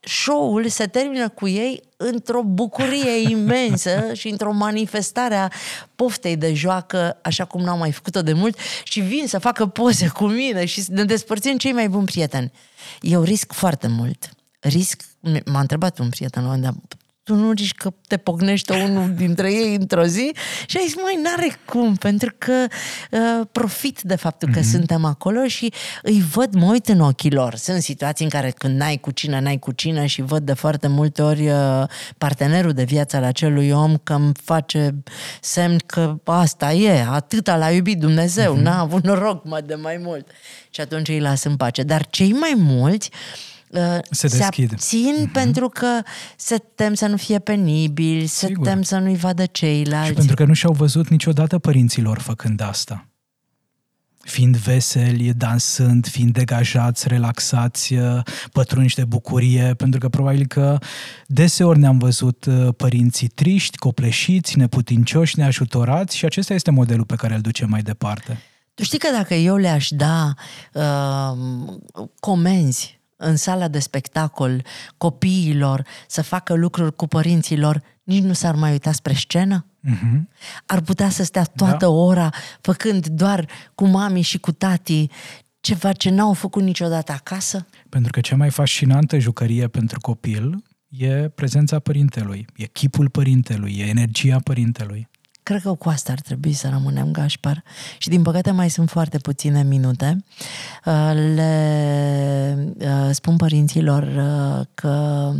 show-ul 0.00 0.68
se 0.68 0.86
termină 0.86 1.28
cu 1.28 1.48
ei 1.48 1.82
într-o 1.96 2.42
bucurie 2.42 3.20
imensă 3.30 4.12
și 4.14 4.28
într-o 4.28 4.52
manifestare 4.52 5.34
a 5.34 5.48
poftei 5.94 6.36
de 6.36 6.54
joacă, 6.54 7.18
așa 7.22 7.44
cum 7.44 7.60
n-au 7.60 7.78
mai 7.78 7.92
făcut-o 7.92 8.22
de 8.22 8.32
mult, 8.32 8.58
și 8.84 9.00
vin 9.00 9.26
să 9.26 9.38
facă 9.38 9.66
poze 9.66 10.08
cu 10.08 10.26
mine 10.26 10.64
și 10.64 10.84
ne 10.88 11.04
despărțim 11.04 11.56
cei 11.56 11.72
mai 11.72 11.88
buni 11.88 12.06
prieteni. 12.06 12.52
Eu 13.00 13.22
risc 13.22 13.52
foarte 13.52 13.86
mult. 13.86 14.30
Risc, 14.60 15.02
m-a 15.44 15.60
întrebat 15.60 15.98
un 15.98 16.08
prieten 16.08 16.44
la 16.44 16.50
un 16.50 16.60
dat, 16.60 16.74
tu 17.22 17.34
nu 17.34 17.52
zici 17.56 17.74
că 17.74 17.92
te 18.06 18.16
pocnește 18.16 18.72
unul 18.72 19.14
dintre 19.22 19.52
ei 19.52 19.74
într-o 19.74 20.04
zi 20.04 20.32
și 20.66 20.76
ai 20.76 20.84
zis, 20.86 20.96
mai 20.96 21.18
n-are 21.22 21.58
cum, 21.64 21.94
pentru 21.94 22.34
că 22.38 22.66
uh, 23.10 23.46
profit 23.52 24.00
de 24.02 24.16
faptul 24.16 24.48
că 24.52 24.58
mm-hmm. 24.58 24.70
suntem 24.70 25.04
acolo 25.04 25.46
și 25.46 25.72
îi 26.02 26.22
văd, 26.32 26.54
mă 26.54 26.66
uit 26.70 26.88
în 26.88 27.00
ochii 27.00 27.30
lor. 27.30 27.54
Sunt 27.54 27.82
situații 27.82 28.24
în 28.24 28.30
care 28.30 28.50
când 28.50 28.78
n-ai 28.78 28.96
cu 28.96 29.10
cine, 29.10 29.40
n-ai 29.40 29.58
cu 29.58 29.72
cine 29.72 30.06
și 30.06 30.22
văd 30.22 30.42
de 30.42 30.52
foarte 30.52 30.86
multe 30.86 31.22
ori 31.22 31.48
uh, 31.48 31.82
partenerul 32.18 32.72
de 32.72 32.84
viață 32.84 33.16
al 33.16 33.24
acelui 33.24 33.70
om 33.70 33.96
că 33.96 34.12
îmi 34.12 34.32
face 34.42 34.94
semn 35.40 35.76
că 35.86 36.16
asta 36.24 36.72
e, 36.72 37.06
atâta 37.10 37.56
l-a 37.56 37.70
iubit 37.70 37.98
Dumnezeu, 37.98 38.56
mm-hmm. 38.56 38.62
n-a 38.62 38.78
avut 38.78 39.04
noroc 39.04 39.44
mă 39.44 39.60
de 39.60 39.74
mai 39.74 40.00
mult. 40.02 40.26
Și 40.70 40.80
atunci 40.80 41.08
îi 41.08 41.20
las 41.20 41.44
în 41.44 41.56
pace. 41.56 41.82
Dar 41.82 42.06
cei 42.06 42.32
mai 42.32 42.54
mulți 42.56 43.10
Uh, 43.10 43.49
se, 43.72 44.28
se 44.28 44.36
deschid. 44.36 44.72
abțin 44.72 45.14
mm-hmm. 45.26 45.32
pentru 45.32 45.68
că 45.68 46.02
se 46.36 46.56
tem 46.74 46.94
să 46.94 47.06
nu 47.06 47.16
fie 47.16 47.38
penibil, 47.38 48.26
se 48.26 48.46
Sigur. 48.46 48.66
tem 48.66 48.82
să 48.82 48.98
nu-i 48.98 49.16
vadă 49.16 49.46
ceilalți. 49.46 50.08
Și 50.08 50.14
pentru 50.14 50.34
că 50.34 50.44
nu 50.44 50.52
și-au 50.52 50.72
văzut 50.72 51.08
niciodată 51.08 51.58
părinților 51.58 52.18
făcând 52.18 52.60
asta. 52.60 53.04
Fiind 54.20 54.56
veseli, 54.56 55.32
dansând, 55.32 56.06
fiind 56.06 56.32
degajați, 56.32 57.08
relaxați, 57.08 57.94
uh, 57.94 58.22
pătrunși 58.52 58.94
de 58.94 59.04
bucurie, 59.04 59.74
pentru 59.74 60.00
că 60.00 60.08
probabil 60.08 60.46
că 60.46 60.78
deseori 61.26 61.78
ne-am 61.78 61.98
văzut 61.98 62.44
uh, 62.44 62.68
părinții 62.76 63.28
triști, 63.28 63.76
copleșiți, 63.76 64.58
neputincioși, 64.58 65.38
neajutorați 65.38 66.16
și 66.16 66.24
acesta 66.24 66.54
este 66.54 66.70
modelul 66.70 67.04
pe 67.04 67.14
care 67.14 67.34
îl 67.34 67.40
ducem 67.40 67.68
mai 67.68 67.82
departe. 67.82 68.38
Tu 68.74 68.82
știi 68.82 68.98
că 68.98 69.08
dacă 69.12 69.34
eu 69.34 69.56
le-aș 69.56 69.88
da 69.88 70.34
uh, 70.72 71.36
comenzi 72.20 72.99
în 73.20 73.36
sala 73.36 73.68
de 73.68 73.78
spectacol 73.78 74.64
copiilor 74.96 75.86
să 76.08 76.22
facă 76.22 76.54
lucruri 76.54 76.96
cu 76.96 77.06
părinților, 77.06 77.82
nici 78.02 78.22
nu 78.22 78.32
s-ar 78.32 78.54
mai 78.54 78.70
uita 78.70 78.92
spre 78.92 79.12
scenă? 79.12 79.66
Uh-huh. 79.88 80.20
Ar 80.66 80.80
putea 80.80 81.08
să 81.08 81.24
stea 81.24 81.44
toată 81.44 81.84
da. 81.84 81.88
ora 81.88 82.30
făcând 82.60 83.06
doar 83.06 83.48
cu 83.74 83.86
mami 83.86 84.20
și 84.20 84.38
cu 84.38 84.52
tati 84.52 85.06
ceva 85.60 85.92
ce 85.92 86.10
n-au 86.10 86.32
făcut 86.32 86.62
niciodată 86.62 87.12
acasă? 87.12 87.66
Pentru 87.88 88.12
că 88.12 88.20
cea 88.20 88.36
mai 88.36 88.50
fascinantă 88.50 89.18
jucărie 89.18 89.68
pentru 89.68 90.00
copil 90.00 90.62
e 90.88 91.28
prezența 91.28 91.78
părintelui, 91.78 92.46
e 92.56 92.64
chipul 92.64 93.08
părintelui, 93.08 93.76
e 93.78 93.84
energia 93.84 94.38
părintelui. 94.44 95.08
Cred 95.50 95.62
că 95.62 95.74
cu 95.74 95.88
asta 95.88 96.12
ar 96.12 96.20
trebui 96.20 96.52
să 96.52 96.68
rămânem, 96.68 97.10
Gașpar. 97.10 97.62
Și 97.98 98.08
din 98.08 98.22
păcate 98.22 98.50
mai 98.50 98.70
sunt 98.70 98.90
foarte 98.90 99.18
puține 99.18 99.62
minute. 99.62 100.24
Uh, 100.84 101.12
le 101.34 102.74
uh, 102.78 103.08
spun 103.10 103.36
părinților 103.36 104.02
uh, 104.02 104.66
că 104.74 105.32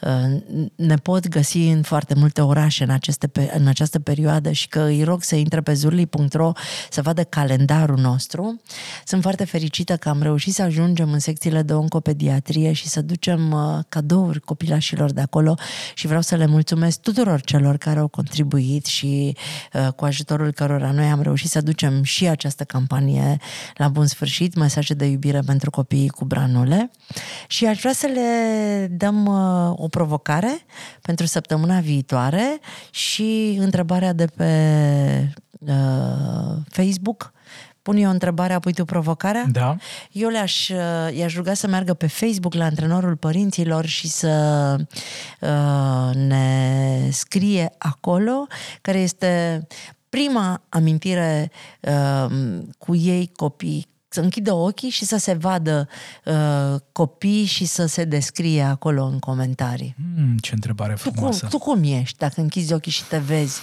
uh, 0.00 0.40
ne 0.76 0.96
pot 0.96 1.28
găsi 1.28 1.58
în 1.58 1.82
foarte 1.82 2.14
multe 2.14 2.40
orașe 2.40 2.84
în, 2.84 2.90
aceste, 2.90 3.30
în 3.56 3.66
această 3.66 3.98
perioadă 3.98 4.50
și 4.50 4.68
că 4.68 4.80
îi 4.80 5.02
rog 5.02 5.22
să 5.22 5.34
intre 5.34 5.60
pe 5.60 5.74
zurli.ro 5.74 6.52
să 6.90 7.02
vadă 7.02 7.24
calendarul 7.24 7.98
nostru. 7.98 8.60
Sunt 9.04 9.22
foarte 9.22 9.44
fericită 9.44 9.96
că 9.96 10.08
am 10.08 10.22
reușit 10.22 10.54
să 10.54 10.62
ajungem 10.62 11.12
în 11.12 11.18
secțiile 11.18 11.62
de 11.62 11.72
oncopediatrie 11.72 12.72
și 12.72 12.88
să 12.88 13.02
ducem 13.02 13.52
uh, 13.52 13.84
cadouri 13.88 14.40
copilașilor 14.40 15.12
de 15.12 15.20
acolo 15.20 15.54
și 15.94 16.06
vreau 16.06 16.22
să 16.22 16.36
le 16.36 16.46
mulțumesc 16.46 17.00
tuturor 17.00 17.40
celor 17.40 17.76
care 17.76 17.98
au 17.98 18.08
contribuit 18.08 18.86
și 18.86 19.34
uh, 19.36 19.42
cu 19.96 20.04
ajutorul 20.04 20.52
cărora 20.52 20.90
noi 20.90 21.10
am 21.10 21.22
reușit 21.22 21.50
să 21.50 21.60
ducem 21.60 22.02
și 22.02 22.28
această 22.28 22.64
campanie 22.64 23.36
la 23.76 23.88
bun 23.88 24.06
sfârșit, 24.06 24.54
mesaje 24.54 24.94
de 24.94 25.04
iubire 25.04 25.40
pentru 25.46 25.70
copiii 25.70 26.08
cu 26.08 26.24
branule. 26.24 26.90
Și 27.46 27.66
aș 27.66 27.78
vrea 27.78 27.92
să 27.92 28.06
le 28.06 28.86
dăm 28.90 29.26
uh, 29.26 29.72
o 29.76 29.88
provocare 29.88 30.58
pentru 31.02 31.26
săptămâna 31.26 31.80
viitoare 31.80 32.58
și 32.90 33.56
întrebarea 33.60 34.12
de 34.12 34.26
pe 34.26 35.34
uh, 35.58 36.56
Facebook 36.68 37.32
pun 37.84 37.96
eu 37.96 38.08
o 38.08 38.12
întrebare, 38.12 38.52
apoi 38.52 38.72
tu 38.72 38.84
provocarea? 38.84 39.44
Da. 39.52 39.76
Eu 40.12 40.28
le-aș, 40.28 40.68
uh, 40.68 41.16
i-aș 41.16 41.34
ruga 41.34 41.54
să 41.54 41.66
meargă 41.66 41.94
pe 41.94 42.06
Facebook 42.06 42.54
la 42.54 42.64
antrenorul 42.64 43.16
părinților 43.16 43.86
și 43.86 44.08
să 44.08 44.76
uh, 45.40 46.14
ne 46.14 47.08
scrie 47.10 47.72
acolo 47.78 48.46
care 48.82 48.98
este 48.98 49.66
prima 50.08 50.62
amintire 50.68 51.50
uh, 51.80 52.26
cu 52.78 52.94
ei 52.94 53.30
copii 53.36 53.92
să 54.14 54.20
închidă 54.20 54.52
ochii 54.52 54.90
și 54.90 55.04
să 55.04 55.16
se 55.16 55.32
vadă 55.32 55.88
uh, 56.24 56.80
copii 56.92 57.44
și 57.44 57.64
să 57.64 57.86
se 57.86 58.04
descrie 58.04 58.62
acolo 58.62 59.04
în 59.04 59.18
comentarii. 59.18 59.94
Mm, 60.16 60.36
ce 60.36 60.54
întrebare 60.54 60.94
frumoasă. 60.94 61.46
Tu 61.48 61.58
cum, 61.58 61.58
tu 61.58 61.70
cum 61.70 61.98
ești 62.00 62.18
dacă 62.18 62.40
închizi 62.40 62.72
ochii 62.72 62.92
și 62.92 63.04
te 63.04 63.18
vezi? 63.18 63.60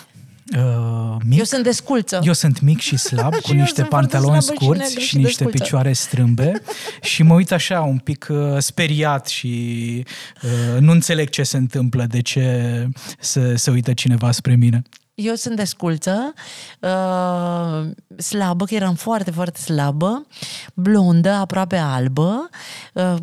Uh, 0.58 1.16
mic. 1.26 1.38
Eu 1.38 1.44
sunt 1.44 1.64
desculță. 1.64 2.20
Eu 2.24 2.34
sunt 2.34 2.60
mic 2.60 2.80
și 2.80 2.98
slab, 2.98 3.36
cu 3.46 3.54
niște 3.54 3.84
pantaloni 3.84 4.42
scurți 4.42 4.92
și, 4.92 5.00
și 5.00 5.18
niște 5.18 5.44
desculță. 5.44 5.64
picioare 5.64 5.94
strâmbe 5.94 6.62
și 7.02 7.24
mă 7.24 7.34
uit 7.34 7.52
așa 7.52 7.82
un 7.82 7.98
pic 7.98 8.28
uh, 8.30 8.58
speriat 8.58 9.28
și 9.28 10.06
uh, 10.44 10.80
nu 10.80 10.92
înțeleg 10.92 11.30
ce 11.30 11.44
se 11.44 11.58
întâmplă, 11.58 12.06
de 12.06 12.22
ce 12.22 12.88
se, 13.20 13.56
se 13.56 13.72
uită 13.72 13.94
cineva 13.94 14.32
spre 14.32 14.56
mine. 14.56 14.82
Eu 15.14 15.34
sunt 15.34 15.56
desculță, 15.56 16.34
uh, 16.80 17.90
slabă, 18.18 18.66
că 18.66 18.74
eram 18.74 18.96
foarte, 18.96 19.32
foarte 19.32 19.60
slabă, 19.60 20.28
blondă, 20.74 21.30
aproape 21.30 21.76
albă, 21.76 22.50
uh, 22.94 23.16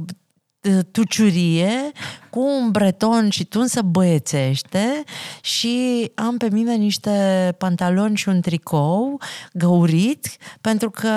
tuciurie, 0.90 1.92
cu 2.30 2.40
un 2.40 2.70
breton 2.70 3.30
și 3.30 3.44
tunsă 3.44 3.82
băiețește 3.82 5.04
și 5.40 6.10
am 6.14 6.36
pe 6.36 6.48
mine 6.50 6.74
niște 6.74 7.54
pantaloni 7.58 8.16
și 8.16 8.28
un 8.28 8.40
tricou 8.40 9.20
găurit 9.52 10.36
pentru 10.60 10.90
că 10.90 11.08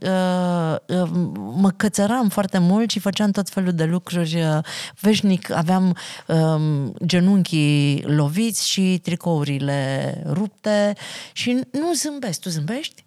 uh, 0.00 0.96
uh, 0.96 1.10
mă 1.56 1.70
cățăram 1.76 2.28
foarte 2.28 2.58
mult 2.58 2.90
și 2.90 2.98
făceam 2.98 3.30
tot 3.30 3.48
felul 3.48 3.72
de 3.72 3.84
lucruri 3.84 4.34
uh, 4.34 4.58
veșnic. 5.00 5.50
Aveam 5.50 5.96
uh, 6.26 6.90
genunchii 7.06 8.02
loviți 8.06 8.68
și 8.68 9.00
tricourile 9.02 10.14
rupte 10.26 10.92
și 11.32 11.60
nu 11.70 11.92
zâmbesc. 11.94 12.40
Tu 12.40 12.48
zâmbești? 12.48 13.04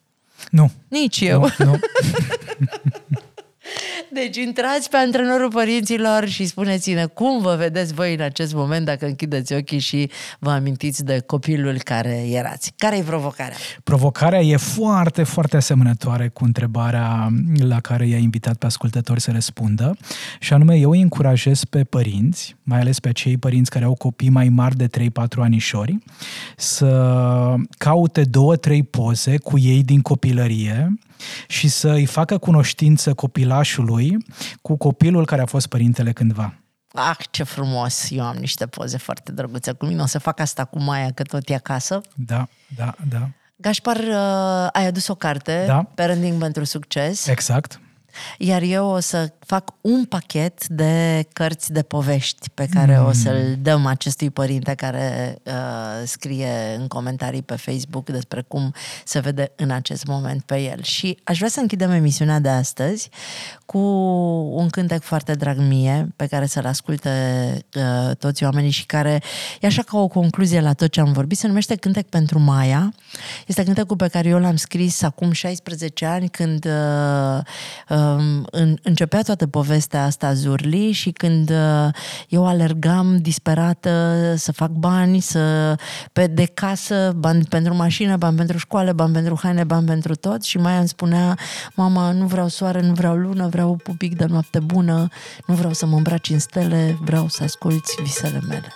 Nu. 0.51 0.71
Nici 0.87 1.19
eu. 1.19 1.49
Nu, 1.57 1.65
nu. 1.65 1.79
Deci 4.11 4.37
intrați 4.37 4.89
pe 4.89 4.97
antrenorul 4.97 5.51
părinților 5.51 6.27
și 6.27 6.45
spuneți-ne 6.45 7.05
cum 7.05 7.41
vă 7.41 7.55
vedeți 7.57 7.93
voi 7.93 8.13
în 8.13 8.21
acest 8.21 8.53
moment 8.53 8.85
dacă 8.85 9.05
închideți 9.05 9.53
ochii 9.53 9.79
și 9.79 10.09
vă 10.39 10.49
amintiți 10.49 11.05
de 11.05 11.19
copilul 11.25 11.81
care 11.83 12.27
erați. 12.31 12.73
Care 12.77 12.97
e 12.97 13.01
provocarea? 13.01 13.55
Provocarea 13.83 14.39
e 14.39 14.57
foarte, 14.57 15.23
foarte 15.23 15.57
asemănătoare 15.57 16.27
cu 16.27 16.43
întrebarea 16.43 17.29
la 17.57 17.79
care 17.79 18.07
i-a 18.07 18.17
invitat 18.17 18.55
pe 18.55 18.65
ascultători 18.65 19.21
să 19.21 19.31
răspundă 19.31 19.97
și 20.39 20.53
anume 20.53 20.75
eu 20.75 20.89
îi 20.89 21.01
încurajez 21.01 21.63
pe 21.63 21.83
părinți, 21.83 22.55
mai 22.63 22.79
ales 22.79 22.99
pe 22.99 23.11
cei 23.11 23.37
părinți 23.37 23.69
care 23.69 23.85
au 23.85 23.93
copii 23.93 24.29
mai 24.29 24.49
mari 24.49 24.75
de 24.75 24.87
3-4 24.87 25.09
anișori, 25.37 25.97
să 26.57 27.55
caute 27.77 28.23
două, 28.23 28.55
trei 28.55 28.83
poze 28.83 29.37
cu 29.37 29.57
ei 29.57 29.83
din 29.83 30.01
copilărie 30.01 30.97
și 31.47 31.67
să 31.67 31.89
îi 31.89 32.05
facă 32.05 32.37
cunoștință 32.37 33.13
copilașului 33.13 34.17
cu 34.61 34.77
copilul 34.77 35.25
care 35.25 35.41
a 35.41 35.45
fost 35.45 35.67
părintele 35.67 36.11
cândva. 36.11 36.53
Ah, 36.93 37.17
ce 37.31 37.43
frumos! 37.43 38.09
Eu 38.09 38.23
am 38.23 38.35
niște 38.35 38.65
poze 38.67 38.97
foarte 38.97 39.31
drăguțe 39.31 39.71
cu 39.71 39.85
mine. 39.85 40.01
O 40.01 40.05
să 40.05 40.19
fac 40.19 40.39
asta 40.39 40.65
cu 40.65 40.79
Maia, 40.79 41.11
că 41.11 41.23
tot 41.23 41.49
e 41.49 41.53
acasă. 41.53 42.01
Da, 42.15 42.47
da, 42.75 42.95
da. 43.09 43.29
Gașpar, 43.55 43.97
uh, 43.97 44.67
ai 44.71 44.85
adus 44.85 45.07
o 45.07 45.15
carte, 45.15 45.63
da. 45.67 45.83
Parenting 45.95 46.39
pentru 46.39 46.63
succes. 46.63 47.27
Exact. 47.27 47.79
Iar 48.37 48.61
eu 48.61 48.85
o 48.85 48.99
să 48.99 49.33
fac 49.47 49.73
un 49.81 50.05
pachet 50.05 50.67
de 50.67 51.25
cărți 51.33 51.71
de 51.71 51.81
povești 51.81 52.49
pe 52.53 52.67
care 52.73 52.99
mm. 52.99 53.05
o 53.05 53.11
să-l 53.11 53.57
dăm 53.61 53.85
acestui 53.85 54.29
părinte 54.29 54.73
care 54.73 55.37
uh, 55.43 55.53
scrie 56.05 56.75
în 56.79 56.87
comentarii 56.87 57.41
pe 57.41 57.55
Facebook 57.55 58.09
despre 58.09 58.41
cum 58.41 58.73
se 59.05 59.19
vede 59.19 59.51
în 59.55 59.69
acest 59.69 60.05
moment 60.05 60.41
pe 60.41 60.61
el. 60.61 60.81
Și 60.83 61.17
aș 61.23 61.37
vrea 61.37 61.49
să 61.49 61.59
închidem 61.59 61.91
emisiunea 61.91 62.39
de 62.39 62.49
astăzi 62.49 63.09
cu 63.65 63.77
un 64.53 64.69
cântec 64.69 65.01
foarte 65.01 65.33
drag 65.33 65.57
mie, 65.57 66.07
pe 66.15 66.25
care 66.25 66.45
să-l 66.45 66.65
asculte 66.65 67.09
uh, 67.75 68.15
toți 68.15 68.43
oamenii 68.43 68.69
și 68.69 68.85
care 68.85 69.21
e 69.61 69.67
așa 69.67 69.81
ca 69.81 69.97
o 69.97 70.07
concluzie 70.07 70.61
la 70.61 70.73
tot 70.73 70.91
ce 70.91 70.99
am 70.99 71.11
vorbit. 71.11 71.37
Se 71.37 71.47
numește 71.47 71.75
Cântec 71.75 72.07
pentru 72.07 72.39
Maia. 72.39 72.93
Este 73.45 73.63
cântecul 73.63 73.95
pe 73.95 74.07
care 74.07 74.29
eu 74.29 74.39
l-am 74.39 74.55
scris 74.55 75.01
acum 75.01 75.31
16 75.31 76.05
ani 76.05 76.29
când 76.29 76.65
uh, 76.65 77.39
uh, 77.89 78.43
în, 78.51 78.77
începea 78.83 79.21
toată 79.21 79.36
povestea 79.45 80.03
asta 80.03 80.33
Zurli 80.33 80.91
și 80.91 81.11
când 81.11 81.49
uh, 81.49 81.89
eu 82.29 82.47
alergam 82.47 83.17
disperată 83.17 84.33
să 84.37 84.51
fac 84.51 84.69
bani, 84.69 85.19
să 85.19 85.75
pe 86.13 86.27
de 86.27 86.45
casă, 86.45 87.13
bani 87.17 87.45
pentru 87.49 87.75
mașină, 87.75 88.17
bani 88.17 88.37
pentru 88.37 88.57
școală, 88.57 88.91
bani 88.91 89.13
pentru 89.13 89.39
haine, 89.41 89.63
bani 89.63 89.85
pentru 89.85 90.15
tot 90.15 90.43
și 90.43 90.57
Maia 90.57 90.79
îmi 90.79 90.87
spunea, 90.87 91.37
mama, 91.73 92.11
nu 92.11 92.25
vreau 92.25 92.47
soare, 92.47 92.81
nu 92.81 92.93
vreau 92.93 93.15
lună, 93.15 93.47
vreau 93.47 93.75
pupic 93.83 94.17
de 94.17 94.25
noapte 94.25 94.59
bună, 94.59 95.07
nu 95.45 95.55
vreau 95.55 95.73
să 95.73 95.85
mă 95.85 95.95
îmbraci 95.95 96.29
în 96.29 96.39
stele, 96.39 96.97
vreau 97.01 97.27
să 97.27 97.43
asculți 97.43 97.95
visele 98.01 98.39
mele. 98.47 98.75